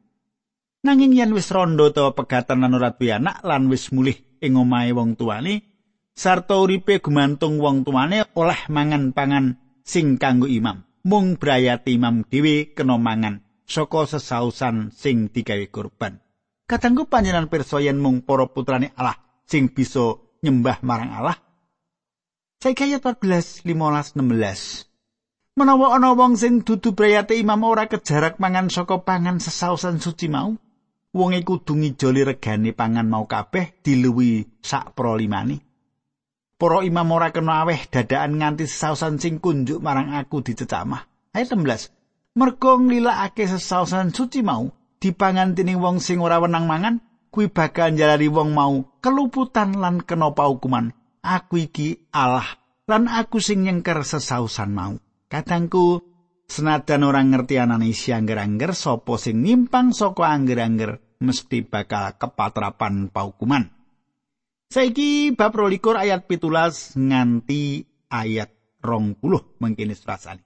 nanging 0.85 1.17
yen 1.17 1.33
wis 1.33 1.49
rondo 1.49 1.89
utawa 1.89 2.13
pegatan 2.13 2.61
lan 2.61 2.77
ora 2.77 2.93
duwe 2.93 3.17
anak 3.17 3.41
lan 3.41 3.65
wis 3.65 3.89
mulih 3.89 4.17
ing 4.37 4.53
omahe 4.53 4.93
wong 4.93 5.17
tuane 5.17 5.65
sarta 6.13 6.61
uripe 6.61 7.01
gumantung 7.01 7.57
wong 7.57 7.81
tuane 7.81 8.29
oleh 8.37 8.59
mangan 8.69 9.17
pangan 9.17 9.57
sing 9.81 10.21
kanggo 10.21 10.45
imam 10.45 10.85
mung 11.05 11.37
brayati 11.37 11.93
imam 11.95 12.25
dhewe 12.25 12.73
kena 12.73 12.97
mangan 12.97 13.45
saka 13.69 14.09
sesausan 14.09 14.89
sing 14.89 15.29
digawe 15.29 15.65
kurban 15.69 16.17
katanggu 16.65 17.05
panjenengan 17.05 17.47
pirsa 17.47 17.77
yen 17.79 18.01
mung 18.01 18.25
para 18.25 18.49
putrane 18.49 18.89
Allah 18.97 19.21
sing 19.45 19.69
bisa 19.69 20.17
nyembah 20.41 20.81
marang 20.81 21.13
Allah 21.13 21.37
Saiki 22.65 22.89
ayat 22.89 23.05
14, 23.05 23.61
15, 23.61 24.17
16. 24.17 24.89
Menawa 25.53 25.93
ana 25.93 26.17
wong 26.17 26.33
sing 26.33 26.65
dudu 26.65 26.97
brayate 26.97 27.37
imam 27.37 27.61
ora 27.61 27.85
kejarak 27.85 28.41
mangan 28.41 28.73
saka 28.73 29.05
pangan 29.05 29.37
sesausan 29.37 30.01
suci 30.01 30.33
mau, 30.33 30.57
wong 31.13 31.31
iku 31.37 31.61
kudu 31.61 31.77
ngijoli 31.77 32.25
regane 32.25 32.73
pangan 32.73 33.05
mau 33.05 33.29
kabeh 33.29 33.79
diluwi 33.85 34.49
sak 34.65 34.97
prolimane. 34.97 35.74
Para 36.55 36.83
imam 36.87 37.11
ora 37.11 37.35
kena 37.35 37.67
aweh 37.67 37.87
dadaan 37.91 38.39
nganti 38.39 38.63
sesausan 38.63 39.19
sing 39.19 39.43
kunjuk 39.43 39.83
marang 39.83 40.15
aku 40.15 40.39
dicecamah. 40.39 41.03
Ayat 41.35 41.51
16. 41.51 41.91
Mergo 42.39 42.79
nglilakake 42.79 43.47
sesausan 43.47 44.15
suci 44.15 44.39
mau 44.39 44.71
dipangan 44.99 45.55
wong 45.55 45.99
sing 45.99 46.23
ora 46.23 46.39
wenang 46.39 46.67
mangan, 46.67 47.03
kuwi 47.31 47.51
bakal 47.51 47.91
njalari 47.91 48.31
wong 48.31 48.55
mau 48.55 48.87
keluputan 49.03 49.75
lan 49.75 49.99
kena 49.99 50.31
paukuman 50.31 50.95
aku 51.25 51.65
iki 51.65 52.05
Allah 52.13 52.45
lan 52.85 53.09
aku 53.09 53.41
sing 53.41 53.65
nyengker 53.65 54.05
sesausan 54.05 54.69
mau. 54.69 54.93
Katangku 55.25 56.05
senajan 56.45 57.01
orang 57.01 57.33
ngerti 57.33 57.57
anane 57.57 57.89
isi 57.89 58.13
angger-angger 58.13 58.77
sapa 58.77 59.17
sing 59.17 59.41
nyimpang 59.41 59.89
saka 59.89 60.29
angger-angger 60.29 61.01
mesti 61.17 61.65
bakal 61.65 62.13
kepatrapan 62.15 63.09
paukuman. 63.09 63.73
Saiki 64.75 65.31
bab 65.31 65.55
12 65.55 65.79
ayat 65.95 66.27
pitulas 66.27 66.99
nganti 66.99 67.87
ayat 68.11 68.51
rong 68.83 69.15
puluh 69.15 69.55
mengkini 69.63 69.95
serasani. 69.95 70.43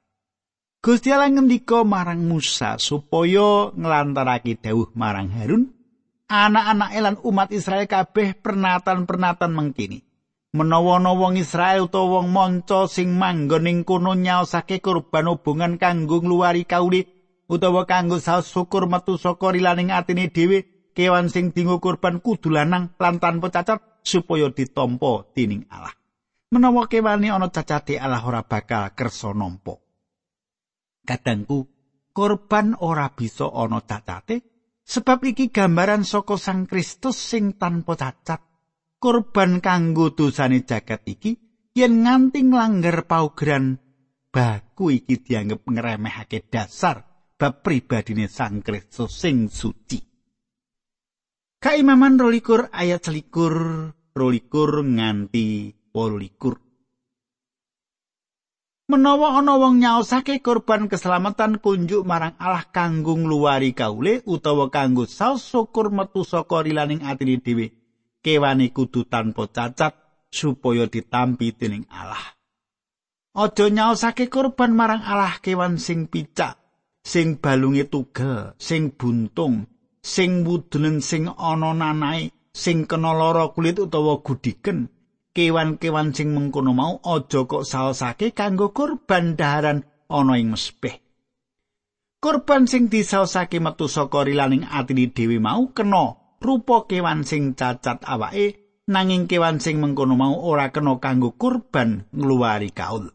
Gusti 0.86 1.10
Allah 1.10 1.34
ngendika 1.34 1.82
marang 1.82 2.22
Musa 2.30 2.78
supaya 2.78 3.74
nglantarake 3.74 4.54
dawuh 4.62 4.94
marang 4.94 5.34
Harun, 5.34 5.74
anak-anak 6.30 6.90
lan 6.94 7.16
umat 7.26 7.50
Israel 7.50 7.90
kabeh 7.90 8.38
pernatan-pernatan 8.38 9.50
mengkini. 9.50 10.06
menawa 10.54 11.02
ana 11.02 11.10
wong 11.14 11.42
Israel 11.42 11.90
utawa 11.90 12.22
wong 12.22 12.30
manca 12.30 12.86
sing 12.86 13.18
manggon 13.18 13.66
ing 13.66 13.82
kono 13.82 14.14
nyaosake 14.14 14.78
kurban 14.78 15.26
hubungan 15.30 15.82
kanggo 15.82 16.22
ngluwari 16.22 16.70
kauli 16.70 17.06
utawa 17.50 17.86
kanggo 17.90 18.22
saos 18.22 18.50
syukur 18.50 18.86
metu 18.90 19.18
saka 19.18 19.54
rilaning 19.54 19.94
atine 19.94 20.30
dhewe 20.34 20.66
kewan 20.98 21.30
sing 21.30 21.54
dinggo 21.54 21.78
kurban 21.78 22.18
kudu 22.18 22.50
lanang 22.50 22.98
lan 22.98 23.22
tanpa 23.22 23.54
cacat 23.54 23.89
supaya 24.04 24.50
ditampa 24.50 25.30
dening 25.36 25.68
Allah. 25.70 25.94
Menawa 26.50 26.90
kewane 26.90 27.30
ana 27.30 27.54
cacate 27.54 28.02
Allah 28.02 28.26
ora 28.26 28.42
bakal 28.42 28.98
kersa 28.98 29.38
nampa. 29.38 29.78
Kadangku 31.06 31.70
kurban 32.10 32.74
ora 32.82 33.14
bisa 33.14 33.46
ana 33.54 33.86
cacate 33.86 34.42
sebab 34.82 35.30
iki 35.30 35.54
gambaran 35.54 36.02
saka 36.02 36.42
Sang 36.42 36.66
Kristus 36.66 37.22
sing 37.22 37.54
tanpa 37.62 37.94
cacat. 37.94 38.42
Kurban 39.00 39.62
kanggo 39.62 40.12
dosane 40.12 40.66
jagat 40.66 41.06
iki 41.06 41.38
yen 41.78 42.04
nganti 42.04 42.44
nglanggar 42.44 43.06
paugeran 43.06 43.80
baku 44.34 44.92
iki 44.92 45.22
dianggep 45.22 45.64
ngremehake 45.64 46.50
dasar 46.50 47.06
bab 47.38 47.62
pribadine 47.62 48.26
Sang 48.26 48.66
Kristus 48.66 49.14
sing 49.14 49.54
suci. 49.54 50.09
Kaimaman 51.60 52.16
rolikur 52.16 52.72
ayat 52.72 53.04
selikur 53.04 53.92
rolikur 54.16 54.80
nganti 54.80 55.76
wolulikur. 55.92 56.56
Menawa 58.88 59.36
ana 59.44 59.60
wong 59.60 59.84
nyaosake 59.84 60.40
korban 60.40 60.88
keselamatan 60.88 61.60
kunjuk 61.60 62.08
marang 62.08 62.40
Allah 62.40 62.64
kanggo 62.72 63.12
ngluwari 63.20 63.76
kaule 63.76 64.24
utawa 64.24 64.72
kanggo 64.72 65.04
saos 65.04 65.44
syukur 65.52 65.92
metu 65.92 66.24
saka 66.24 66.64
rilaning 66.64 67.04
atine 67.04 67.44
dhewe, 67.44 67.76
kewane 68.24 68.72
kudu 68.72 69.04
tanpa 69.12 69.52
cacat 69.52 70.00
supaya 70.32 70.88
ditampi 70.88 71.52
dening 71.60 71.84
Allah. 71.92 72.40
Aja 73.36 73.68
nyaosake 73.68 74.32
korban 74.32 74.72
marang 74.72 75.04
Allah 75.04 75.36
kewan 75.44 75.76
sing 75.76 76.08
picak, 76.08 76.56
sing 77.04 77.36
balunge 77.36 77.84
tugel, 77.92 78.56
sing 78.56 78.96
buntung, 78.96 79.68
sing 80.02 80.48
wudenen 80.48 81.04
sing 81.04 81.30
ana 81.38 81.72
nanae 81.76 82.32
sing 82.54 82.88
kena 82.90 83.12
lara 83.14 83.52
kulit 83.54 83.80
utawa 83.80 84.20
gudiken 84.26 84.90
kewan-kewan 85.36 86.12
sing 86.16 86.34
mengkono 86.36 86.74
mau 86.74 87.00
aja 87.04 87.46
kok 87.46 87.64
saosake 87.64 88.32
kanggo 88.36 88.74
kurban 88.76 89.40
daharan 89.40 89.86
ana 90.10 90.34
ing 90.36 90.52
mespeh 90.52 91.00
kurban 92.20 92.68
sing 92.68 92.92
disaosake 92.92 93.64
metu 93.64 93.88
saka 93.88 94.28
rilaning 94.28 94.68
atine 94.68 95.08
dhewe 95.16 95.40
mau 95.40 95.72
kena 95.72 96.20
rupa 96.44 96.88
kewan 96.88 97.24
sing 97.24 97.56
cacat 97.56 98.04
awake 98.04 98.84
nanging 98.92 99.30
kewan 99.30 99.64
sing 99.64 99.80
mengkono 99.80 100.20
mau 100.20 100.36
ora 100.36 100.74
kena 100.76 101.00
kanggo 101.00 101.38
kurban 101.38 102.10
ngluwari 102.12 102.74
kaul. 102.76 103.14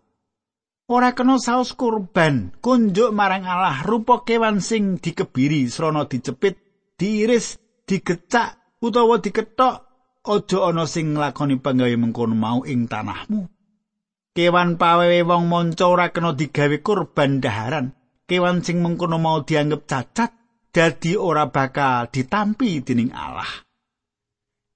Ora 0.89 1.13
kena 1.17 1.37
saos 1.41 1.77
kurban 1.77 2.57
kunjuk 2.65 3.13
marang 3.13 3.45
Allah 3.45 3.85
rupa 3.85 4.25
kewan 4.25 4.65
sing 4.65 5.01
dikebiri 5.01 5.69
srana 5.69 6.09
dicepit 6.09 6.64
diiris, 6.99 7.59
digecak 7.89 8.79
utawa 8.81 9.19
diketok, 9.19 9.77
aja 10.25 10.59
ana 10.65 10.85
sing 10.89 11.15
nglakoni 11.15 11.61
panggawe 11.61 11.95
mengkono 12.01 12.35
mau 12.35 12.61
ing 12.65 12.89
tanahmu. 12.89 13.49
Kewan 14.35 14.81
pawewe 14.81 15.23
wong 15.23 15.47
manca 15.47 15.87
ora 15.87 16.11
kena 16.11 16.35
digawe 16.35 16.83
kurban 16.83 17.39
daharan. 17.39 17.95
Kewan 18.27 18.67
sing 18.67 18.83
mengkono 18.83 19.23
mau 19.23 19.47
dianggep 19.47 19.87
cacat 19.87 20.35
dadi 20.75 21.15
ora 21.15 21.47
bakal 21.55 22.11
ditampi 22.11 22.83
dening 22.83 23.15
Allah. 23.15 23.47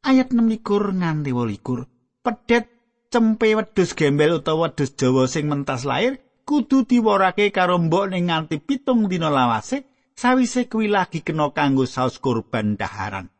Ayat 0.07 0.31
6 0.31 0.63
nganti 0.95 1.35
8 1.35 2.23
Pedet 2.23 2.65
cempe 3.11 3.57
wedhus 3.59 3.99
gembel 3.99 4.39
utawa 4.39 4.71
wedhus 4.71 4.95
Jawa 4.95 5.27
sing 5.27 5.51
mentas 5.51 5.83
lair 5.83 6.23
kudu 6.47 6.87
diworake 6.87 7.51
karo 7.51 7.83
mbok 7.83 8.15
ning 8.15 8.31
nganti 8.31 8.63
pitung 8.63 9.11
dina 9.11 9.27
lawase 9.27 9.85
sawise 10.19 10.67
kuwi 10.67 10.91
lagi 10.91 11.23
kena 11.23 11.55
kanggo 11.55 11.87
saus 11.87 12.19
kurban 12.19 12.75
daharan. 12.75 13.31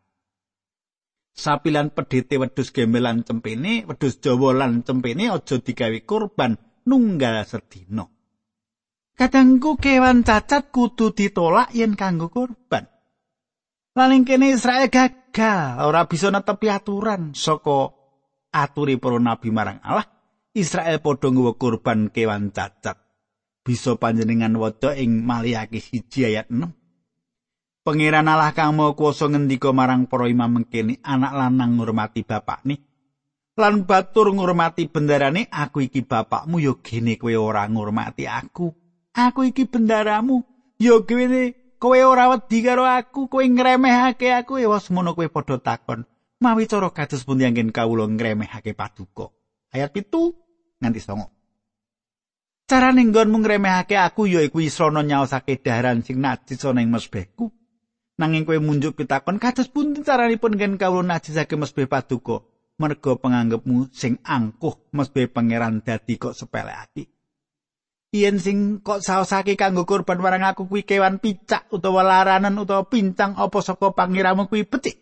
Sapilan 1.35 1.91
pedhete 1.91 2.39
wedhus 2.39 2.71
gembelan 2.71 3.27
cempene, 3.27 3.83
wedhus 3.87 4.23
Jawa 4.23 4.55
lan 4.55 4.87
cempene 4.87 5.31
aja 5.31 5.59
digawe 5.59 5.99
kurban 6.07 6.55
nunggal 6.87 7.43
sedina. 7.47 8.07
Kadangku 9.19 9.75
kewan 9.83 10.23
cacat 10.23 10.71
kudu 10.71 11.11
ditolak 11.11 11.75
yen 11.75 11.99
kanggo 11.99 12.31
kurban. 12.31 12.87
Laling 13.99 14.23
kene 14.23 14.55
Israel 14.55 14.87
gagal, 14.87 15.83
ora 15.83 16.07
bisa 16.07 16.31
netepi 16.31 16.71
aturan 16.71 17.35
saka 17.35 17.91
aturi 18.55 18.95
para 19.03 19.19
nabi 19.19 19.51
marang 19.51 19.83
Allah. 19.83 20.07
Israel 20.55 21.03
padha 21.03 21.31
nggawa 21.31 21.59
kurban 21.59 22.11
kewan 22.15 22.55
cacat. 22.55 23.08
Bisa 23.69 24.01
panjenengan 24.01 24.57
waca 24.57 24.97
ing 24.97 25.29
Maliaki 25.29 25.77
1 25.77 26.25
ayat 26.25 26.49
6. 26.49 26.73
Pangeran 27.85 28.25
Allah 28.25 28.57
kang 28.57 28.73
mau 28.73 28.97
kuwasa 28.97 29.29
ngendika 29.29 29.77
marang 29.77 30.09
para 30.09 30.25
imam 30.25 30.49
mengkene 30.49 31.05
anak 31.05 31.37
lanang 31.37 31.77
ngurmati 31.77 32.25
bapakne 32.25 32.81
lan 33.61 33.85
batur 33.85 34.33
ngurmati 34.33 34.89
bendarane 34.89 35.53
aku 35.53 35.85
iki 35.85 36.01
bapakmu 36.01 36.65
ya 36.65 36.73
gene 36.81 37.21
kowe 37.21 37.37
ora 37.37 37.69
ngurmati 37.69 38.25
aku. 38.25 38.73
Aku 39.13 39.41
iki 39.45 39.69
bendaramu 39.69 40.49
ya 40.81 41.05
gene 41.05 41.77
kowe 41.77 41.97
ora 42.01 42.33
wedi 42.33 42.65
karo 42.65 42.89
aku 42.89 43.29
kowe 43.29 43.45
ngremehake 43.45 44.33
aku. 44.33 44.65
Ya 44.65 44.73
wis 44.73 44.89
ngono 44.89 45.13
kowe 45.13 45.29
padha 45.29 45.61
takon. 45.61 46.09
Mawi 46.41 46.71
cara 46.71 46.89
kados 46.95 47.27
pundi 47.27 47.45
anggen 47.45 47.75
kawula 47.75 48.07
ngremehake 48.09 48.73
paduka? 48.73 49.35
Ayat 49.75 49.93
pitu 49.93 50.39
nganti 50.81 51.03
songo 51.03 51.38
Carane 52.69 53.01
nggonmu 53.01 53.41
ngremehake 53.41 53.97
aku 53.97 54.29
ya 54.29 54.45
iku 54.45 54.61
israna 54.61 55.01
nyaosake 55.01 55.65
daharan 55.65 56.05
sing 56.05 56.21
najis 56.21 56.61
ana 56.69 56.85
ing 56.85 56.93
mesbehku. 56.93 57.49
Nanging 58.21 58.45
kowe 58.45 58.61
munjuk 58.61 58.93
pitakon 58.93 59.41
kados 59.41 59.73
pundi 59.73 60.05
caranipun 60.05 60.53
nggen 60.53 60.77
kawula 60.77 61.17
najisake 61.17 61.57
mesbeh 61.57 61.89
paduka? 61.89 62.45
Merga 62.77 63.17
penganggepmu 63.17 63.89
sing 63.89 64.21
angkuh 64.21 64.93
mesbeh 64.93 65.33
pangeran 65.33 65.81
dadi 65.81 66.21
kok 66.21 66.37
sepele 66.37 66.77
ati. 66.77 67.09
Yen 68.13 68.37
sing 68.37 68.85
kok 68.85 69.01
saosake 69.01 69.57
kanggo 69.57 69.89
kurban 69.89 70.21
marang 70.21 70.45
aku 70.45 70.69
kuwi 70.69 70.85
kewan 70.85 71.25
picak 71.25 71.73
utawa 71.73 72.05
laranen 72.05 72.61
utawa 72.61 72.85
pincang 72.85 73.33
apa 73.41 73.65
saka 73.65 73.97
pangiramu 73.97 74.45
kuwi 74.45 74.69
becik. 74.69 75.01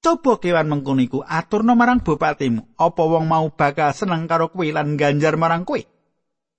Coba 0.00 0.40
kewan 0.40 0.72
mengkono 0.72 1.04
iku 1.04 1.20
aturna 1.20 1.76
marang 1.76 2.00
bupatimu, 2.00 2.80
apa 2.80 3.02
wong 3.04 3.28
mau 3.28 3.52
bakal 3.52 3.92
seneng 3.92 4.24
karo 4.24 4.48
kowe 4.48 4.64
lan 4.64 4.96
ganjar 4.96 5.36
marang 5.36 5.68
kowe? 5.68 5.91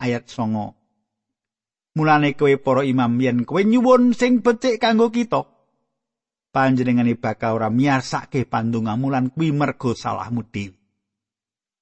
Ayat 0.03 0.27
songo. 0.27 0.75
Mulane 1.95 2.35
kowe 2.35 2.51
para 2.59 2.83
imam 2.83 3.15
yen 3.23 3.47
kowe 3.47 3.63
nyuwun 3.63 4.11
sing 4.11 4.43
becik 4.43 4.83
kanggo 4.83 5.07
kita. 5.07 5.47
Panjenengane 6.53 7.15
bakal 7.17 7.57
ora 7.57 7.69
miarsake 7.71 8.45
pandungamu 8.45 9.09
lan 9.09 9.31
kuwi 9.31 9.55
mergo 9.55 9.95
salahmu 9.95 10.43
dhewe. 10.51 10.75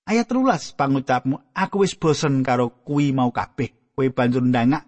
Ayat 0.07 0.27
13 0.27 0.75
pangucapmu 0.79 1.36
aku 1.55 1.75
wis 1.84 1.95
bosen 1.95 2.43
karo 2.43 2.84
kuwi 2.86 3.15
mau 3.15 3.31
kabeh. 3.34 3.95
Kowe 3.95 4.07
banjur 4.12 4.43
ndangak 4.43 4.88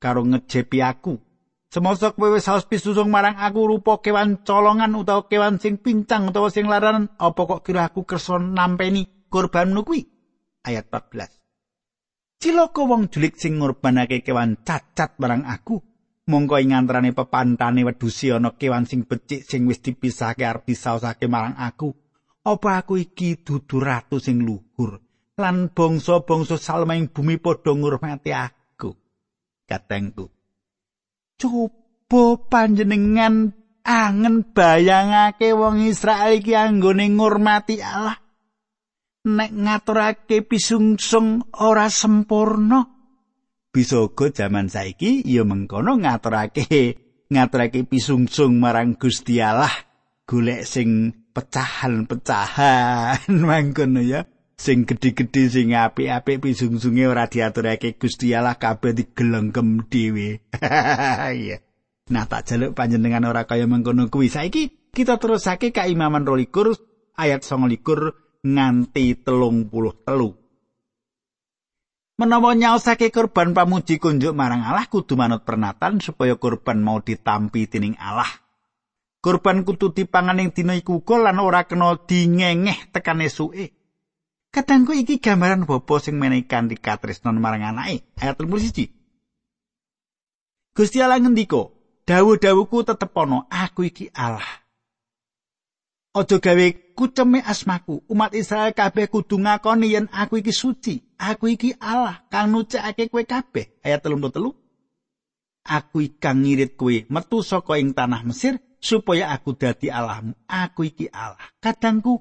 karo 0.00 0.24
ngejepi 0.24 0.78
aku. 0.84 1.16
Semosok 1.68 2.16
kowe 2.16 2.32
wis 2.32 2.48
saos 2.48 2.64
pisusung 2.64 3.12
marang 3.12 3.36
aku 3.36 3.68
rupa 3.68 4.00
kewan 4.00 4.44
colongan 4.44 4.96
utawa 4.96 5.28
kewan 5.28 5.60
sing 5.60 5.80
pincang 5.80 6.32
utawa 6.32 6.48
sing 6.48 6.64
laranan 6.64 7.12
apa 7.20 7.40
kok 7.44 7.64
kira 7.64 7.88
aku 7.88 8.08
kersa 8.08 8.40
nampeni 8.40 9.28
korbanmu 9.28 9.84
kuwi? 9.84 10.08
Ayat 10.64 10.88
14. 10.92 11.37
Cilaka 12.38 12.86
wong 12.86 13.10
julik 13.10 13.34
sing 13.34 13.58
ngorbanake 13.58 14.22
kewan 14.22 14.62
cacat 14.62 15.18
marang 15.18 15.42
aku. 15.42 15.82
Mongko 16.30 16.62
ing 16.62 16.70
antarané 16.70 17.10
pepantane 17.10 17.82
wedusi 17.82 18.30
ana 18.30 18.54
kewan 18.54 18.86
sing 18.86 19.02
becik 19.10 19.42
sing 19.42 19.66
wis 19.66 19.82
dipisahke 19.82 20.46
arep 20.46 20.70
disaosake 20.70 21.26
marang 21.26 21.58
aku. 21.58 21.90
Apa 22.46 22.84
aku 22.84 23.02
iki 23.02 23.42
dudu 23.42 23.82
ratu 23.82 24.22
sing 24.22 24.46
luhur 24.46 25.02
lan 25.38 25.70
bangsa-bangsa 25.74 26.58
salmeng 26.58 27.10
bumi 27.10 27.42
padha 27.42 27.74
ngurmati 27.74 28.30
aku. 28.30 28.94
Katengku. 29.66 30.30
Coba 31.38 32.22
panjenengan 32.50 33.50
angen 33.82 34.46
bayangake 34.54 35.54
wong 35.58 35.90
Israel 35.90 36.38
iki 36.38 36.54
anggone 36.54 37.06
ngurmati 37.18 37.82
Allah. 37.82 38.27
Nek 39.28 39.52
ngaturake 39.52 40.40
pisungsung 40.48 41.44
ora 41.60 41.92
sempurna. 41.92 42.88
Bisa 43.68 44.00
uga 44.00 44.32
jaman 44.32 44.72
saiki 44.72 45.20
ya 45.28 45.44
mengkono 45.44 46.00
ngaturake 46.00 46.96
ngaturake 47.28 47.84
pisungsung 47.84 48.56
marang 48.56 48.96
Gusti 48.96 49.44
Allah. 49.44 49.70
Golek 50.28 50.64
sing 50.68 51.12
pecahan-pecahan 51.32 53.28
mangkono 53.48 54.00
ya. 54.00 54.24
Sing 54.58 54.82
gedhe-gedhe 54.90 55.46
sing 55.46 55.70
apik-apik 55.78 56.42
pisungsunge 56.42 57.06
ora 57.06 57.30
diaturake 57.30 57.94
Gusti 57.94 58.34
Allah 58.34 58.58
kabeh 58.58 58.96
digelenggem 58.96 59.86
dhewe. 59.86 60.42
Iya. 61.38 61.62
Nah 62.08 62.24
tak 62.24 62.48
jaluk 62.48 62.72
panjenengan 62.72 63.28
ora 63.28 63.44
kaya 63.44 63.68
mengkono 63.68 64.08
kuwi. 64.08 64.32
Saiki 64.32 64.90
kita 64.90 65.20
terusake 65.20 65.70
kaimaman 65.70 66.24
22 66.24 66.74
ayat 67.14 67.44
29 67.44 68.27
nganti 68.54 69.20
telung 69.20 69.68
puluh 69.68 69.92
telu. 70.04 70.32
Menawa 72.18 72.58
nyaosake 72.58 73.14
kurban 73.14 73.54
pamuji 73.54 74.02
kunjuk 74.02 74.34
marang 74.34 74.66
Allah 74.66 74.90
kudu 74.90 75.14
manut 75.14 75.46
pernatan 75.46 76.02
supaya 76.02 76.34
kurban 76.34 76.82
mau 76.82 76.98
ditampi 76.98 77.70
tining 77.70 77.94
Allah. 77.94 78.26
Kurban 79.22 79.62
kudu 79.62 79.94
dipangan 79.94 80.42
ing 80.42 80.50
dina 80.50 80.74
iku 80.74 80.98
lan 81.14 81.38
ora 81.38 81.70
kena 81.70 81.94
dingengeh 81.94 82.90
tekan 82.90 83.22
esuke. 83.22 83.70
Kadangku 84.50 84.96
iki 84.96 85.20
gambaran 85.22 85.68
bapa 85.68 86.00
sing 86.02 86.18
menehi 86.18 86.48
kanthi 86.48 86.74
katresnan 86.74 87.38
marang 87.38 87.62
anake. 87.68 88.02
Ayat 88.18 88.40
31. 88.40 88.90
Gusti 90.74 90.98
Allah 91.02 91.22
ngendika, 91.22 91.70
"Dawuh-dawuhku 92.06 92.86
tetep 92.86 93.12
ana, 93.14 93.44
aku 93.50 93.90
iki 93.90 94.10
Allah." 94.14 94.67
Aja 96.18 96.42
gawe 96.42 96.66
kuceme 96.98 97.38
asmaku. 97.46 98.02
Umat 98.10 98.34
Israel 98.34 98.74
kabeh 98.74 99.06
kudu 99.06 99.38
ngakoni 99.38 99.94
yen 99.94 100.10
aku 100.10 100.42
iki 100.42 100.50
suci. 100.50 100.98
Aku 101.14 101.46
iki 101.46 101.78
Allah 101.78 102.26
kang 102.26 102.50
nucekake 102.50 103.06
kowe 103.06 103.22
kabeh. 103.22 103.70
Ayat 103.86 104.02
33. 104.02 104.50
Aku 105.62 105.96
ikang 106.02 106.42
ngirit 106.42 106.74
kowe 106.74 107.06
metu 107.06 107.38
saka 107.46 107.78
ing 107.78 107.94
tanah 107.94 108.26
Mesir 108.26 108.58
supaya 108.82 109.30
aku 109.30 109.54
dadi 109.54 109.94
Allahmu. 109.94 110.34
Aku 110.50 110.90
iki 110.90 111.06
Allah. 111.14 111.38
Kadangku 111.62 112.18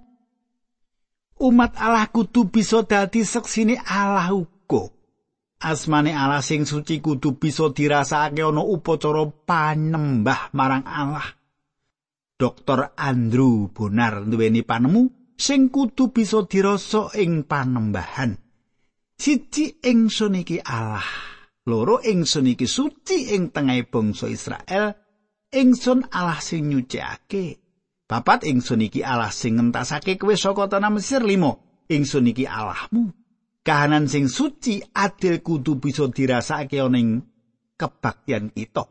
umat 1.41 1.73
Allah 1.81 2.05
kudu 2.13 2.53
bisa 2.53 2.85
dadi 2.85 3.25
seksine 3.25 3.81
Allah 3.81 4.29
uga. 4.29 4.93
Asmane 5.57 6.13
Allah 6.13 6.45
sing 6.45 6.69
suci 6.69 7.01
kudu 7.01 7.33
bisa 7.33 7.73
dirasakake 7.73 8.45
ana 8.45 8.61
upacara 8.61 9.25
panembah 9.25 10.53
marang 10.53 10.85
Allah. 10.85 11.36
Dr. 12.37 12.93
Andrew 12.93 13.73
Bonar 13.73 14.23
duweni 14.23 14.61
panemu 14.61 15.33
sing 15.33 15.73
kudu 15.73 16.13
bisa 16.13 16.45
dirasa 16.45 17.09
ing 17.17 17.49
panembahan. 17.49 18.37
Siji 19.17 19.81
ingsun 19.81 20.37
iki 20.37 20.61
Allah. 20.61 21.35
loro 21.67 21.99
ingsun 21.99 22.47
iki 22.47 22.63
suci 22.63 23.35
ing 23.35 23.51
tengahing 23.51 23.91
bangsa 23.91 24.31
Israel 24.31 24.95
ingsun 25.51 26.07
Allah 26.15 26.39
sing 26.39 26.71
nyucikake 26.71 27.59
papat 28.07 28.47
ingsun 28.47 28.87
iki 28.87 29.03
Allah 29.03 29.29
sing 29.29 29.59
ngentasake 29.59 30.15
kowe 30.15 30.31
saka 30.33 30.71
tanah 30.71 30.95
Mesir 30.95 31.27
limo 31.27 31.83
ingsun 31.91 32.31
iki 32.31 32.47
Allahmu 32.47 33.11
kahanan 33.67 34.07
sing 34.07 34.31
suci 34.31 34.79
adil 34.95 35.43
kudu 35.43 35.75
bisa 35.83 36.07
dirasake 36.07 36.79
ning 36.87 37.27
kebaktian 37.75 38.55
kita 38.55 38.87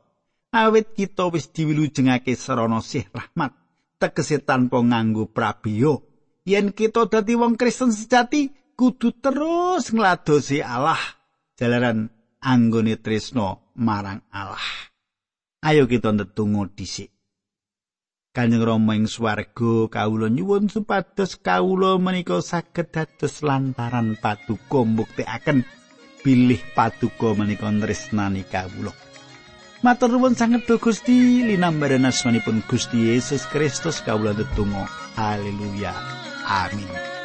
awit 0.57 0.97
kita 0.97 1.29
wis 1.29 1.53
diwilujengake 1.53 2.33
sarana 2.33 2.81
sih 2.81 3.05
rahmat 3.13 3.53
tegese 4.01 4.41
tanpa 4.41 4.81
nganggo 4.81 5.29
prabiyo 5.29 6.09
yen 6.49 6.73
kita 6.73 7.05
dadi 7.13 7.37
wong 7.37 7.61
Kristen 7.61 7.93
sejati 7.93 8.49
kudu 8.73 9.13
terus 9.21 9.93
ngladosi 9.93 10.65
Allah 10.65 11.01
jalaran 11.57 12.13
anggone 12.47 13.01
tresno 13.03 13.73
marang 13.75 14.23
Allah. 14.31 14.93
Ayo 15.67 15.91
kita 15.91 16.15
ndedonga 16.15 16.71
dhisik. 16.77 17.11
Kanjeng 18.37 18.69
Rama 18.69 18.93
ing 18.93 19.09
swarga 19.09 19.89
kawula 19.89 20.29
nyuwun 20.29 20.69
supados 20.69 21.41
kawula 21.41 21.97
menika 21.97 22.45
saged 22.45 22.93
dados 22.93 23.41
lantaran 23.41 24.13
paduka 24.21 24.85
mbuktekaken 24.85 25.65
bilih 26.21 26.61
paduka 26.77 27.33
menika 27.33 27.73
tresnani 27.73 28.45
kawula. 28.45 29.06
Matur 29.87 30.11
nuwun 30.11 30.35
sanget 30.35 30.67
Gusti 30.83 31.47
linambaran 31.47 32.11
asmanipun 32.11 32.59
Gusti 32.67 33.07
Yesus 33.07 33.47
Kristus 33.47 34.03
kawula 34.03 34.35
ndedonga. 34.35 34.91
Haleluya. 35.15 35.95
Amin. 36.43 37.16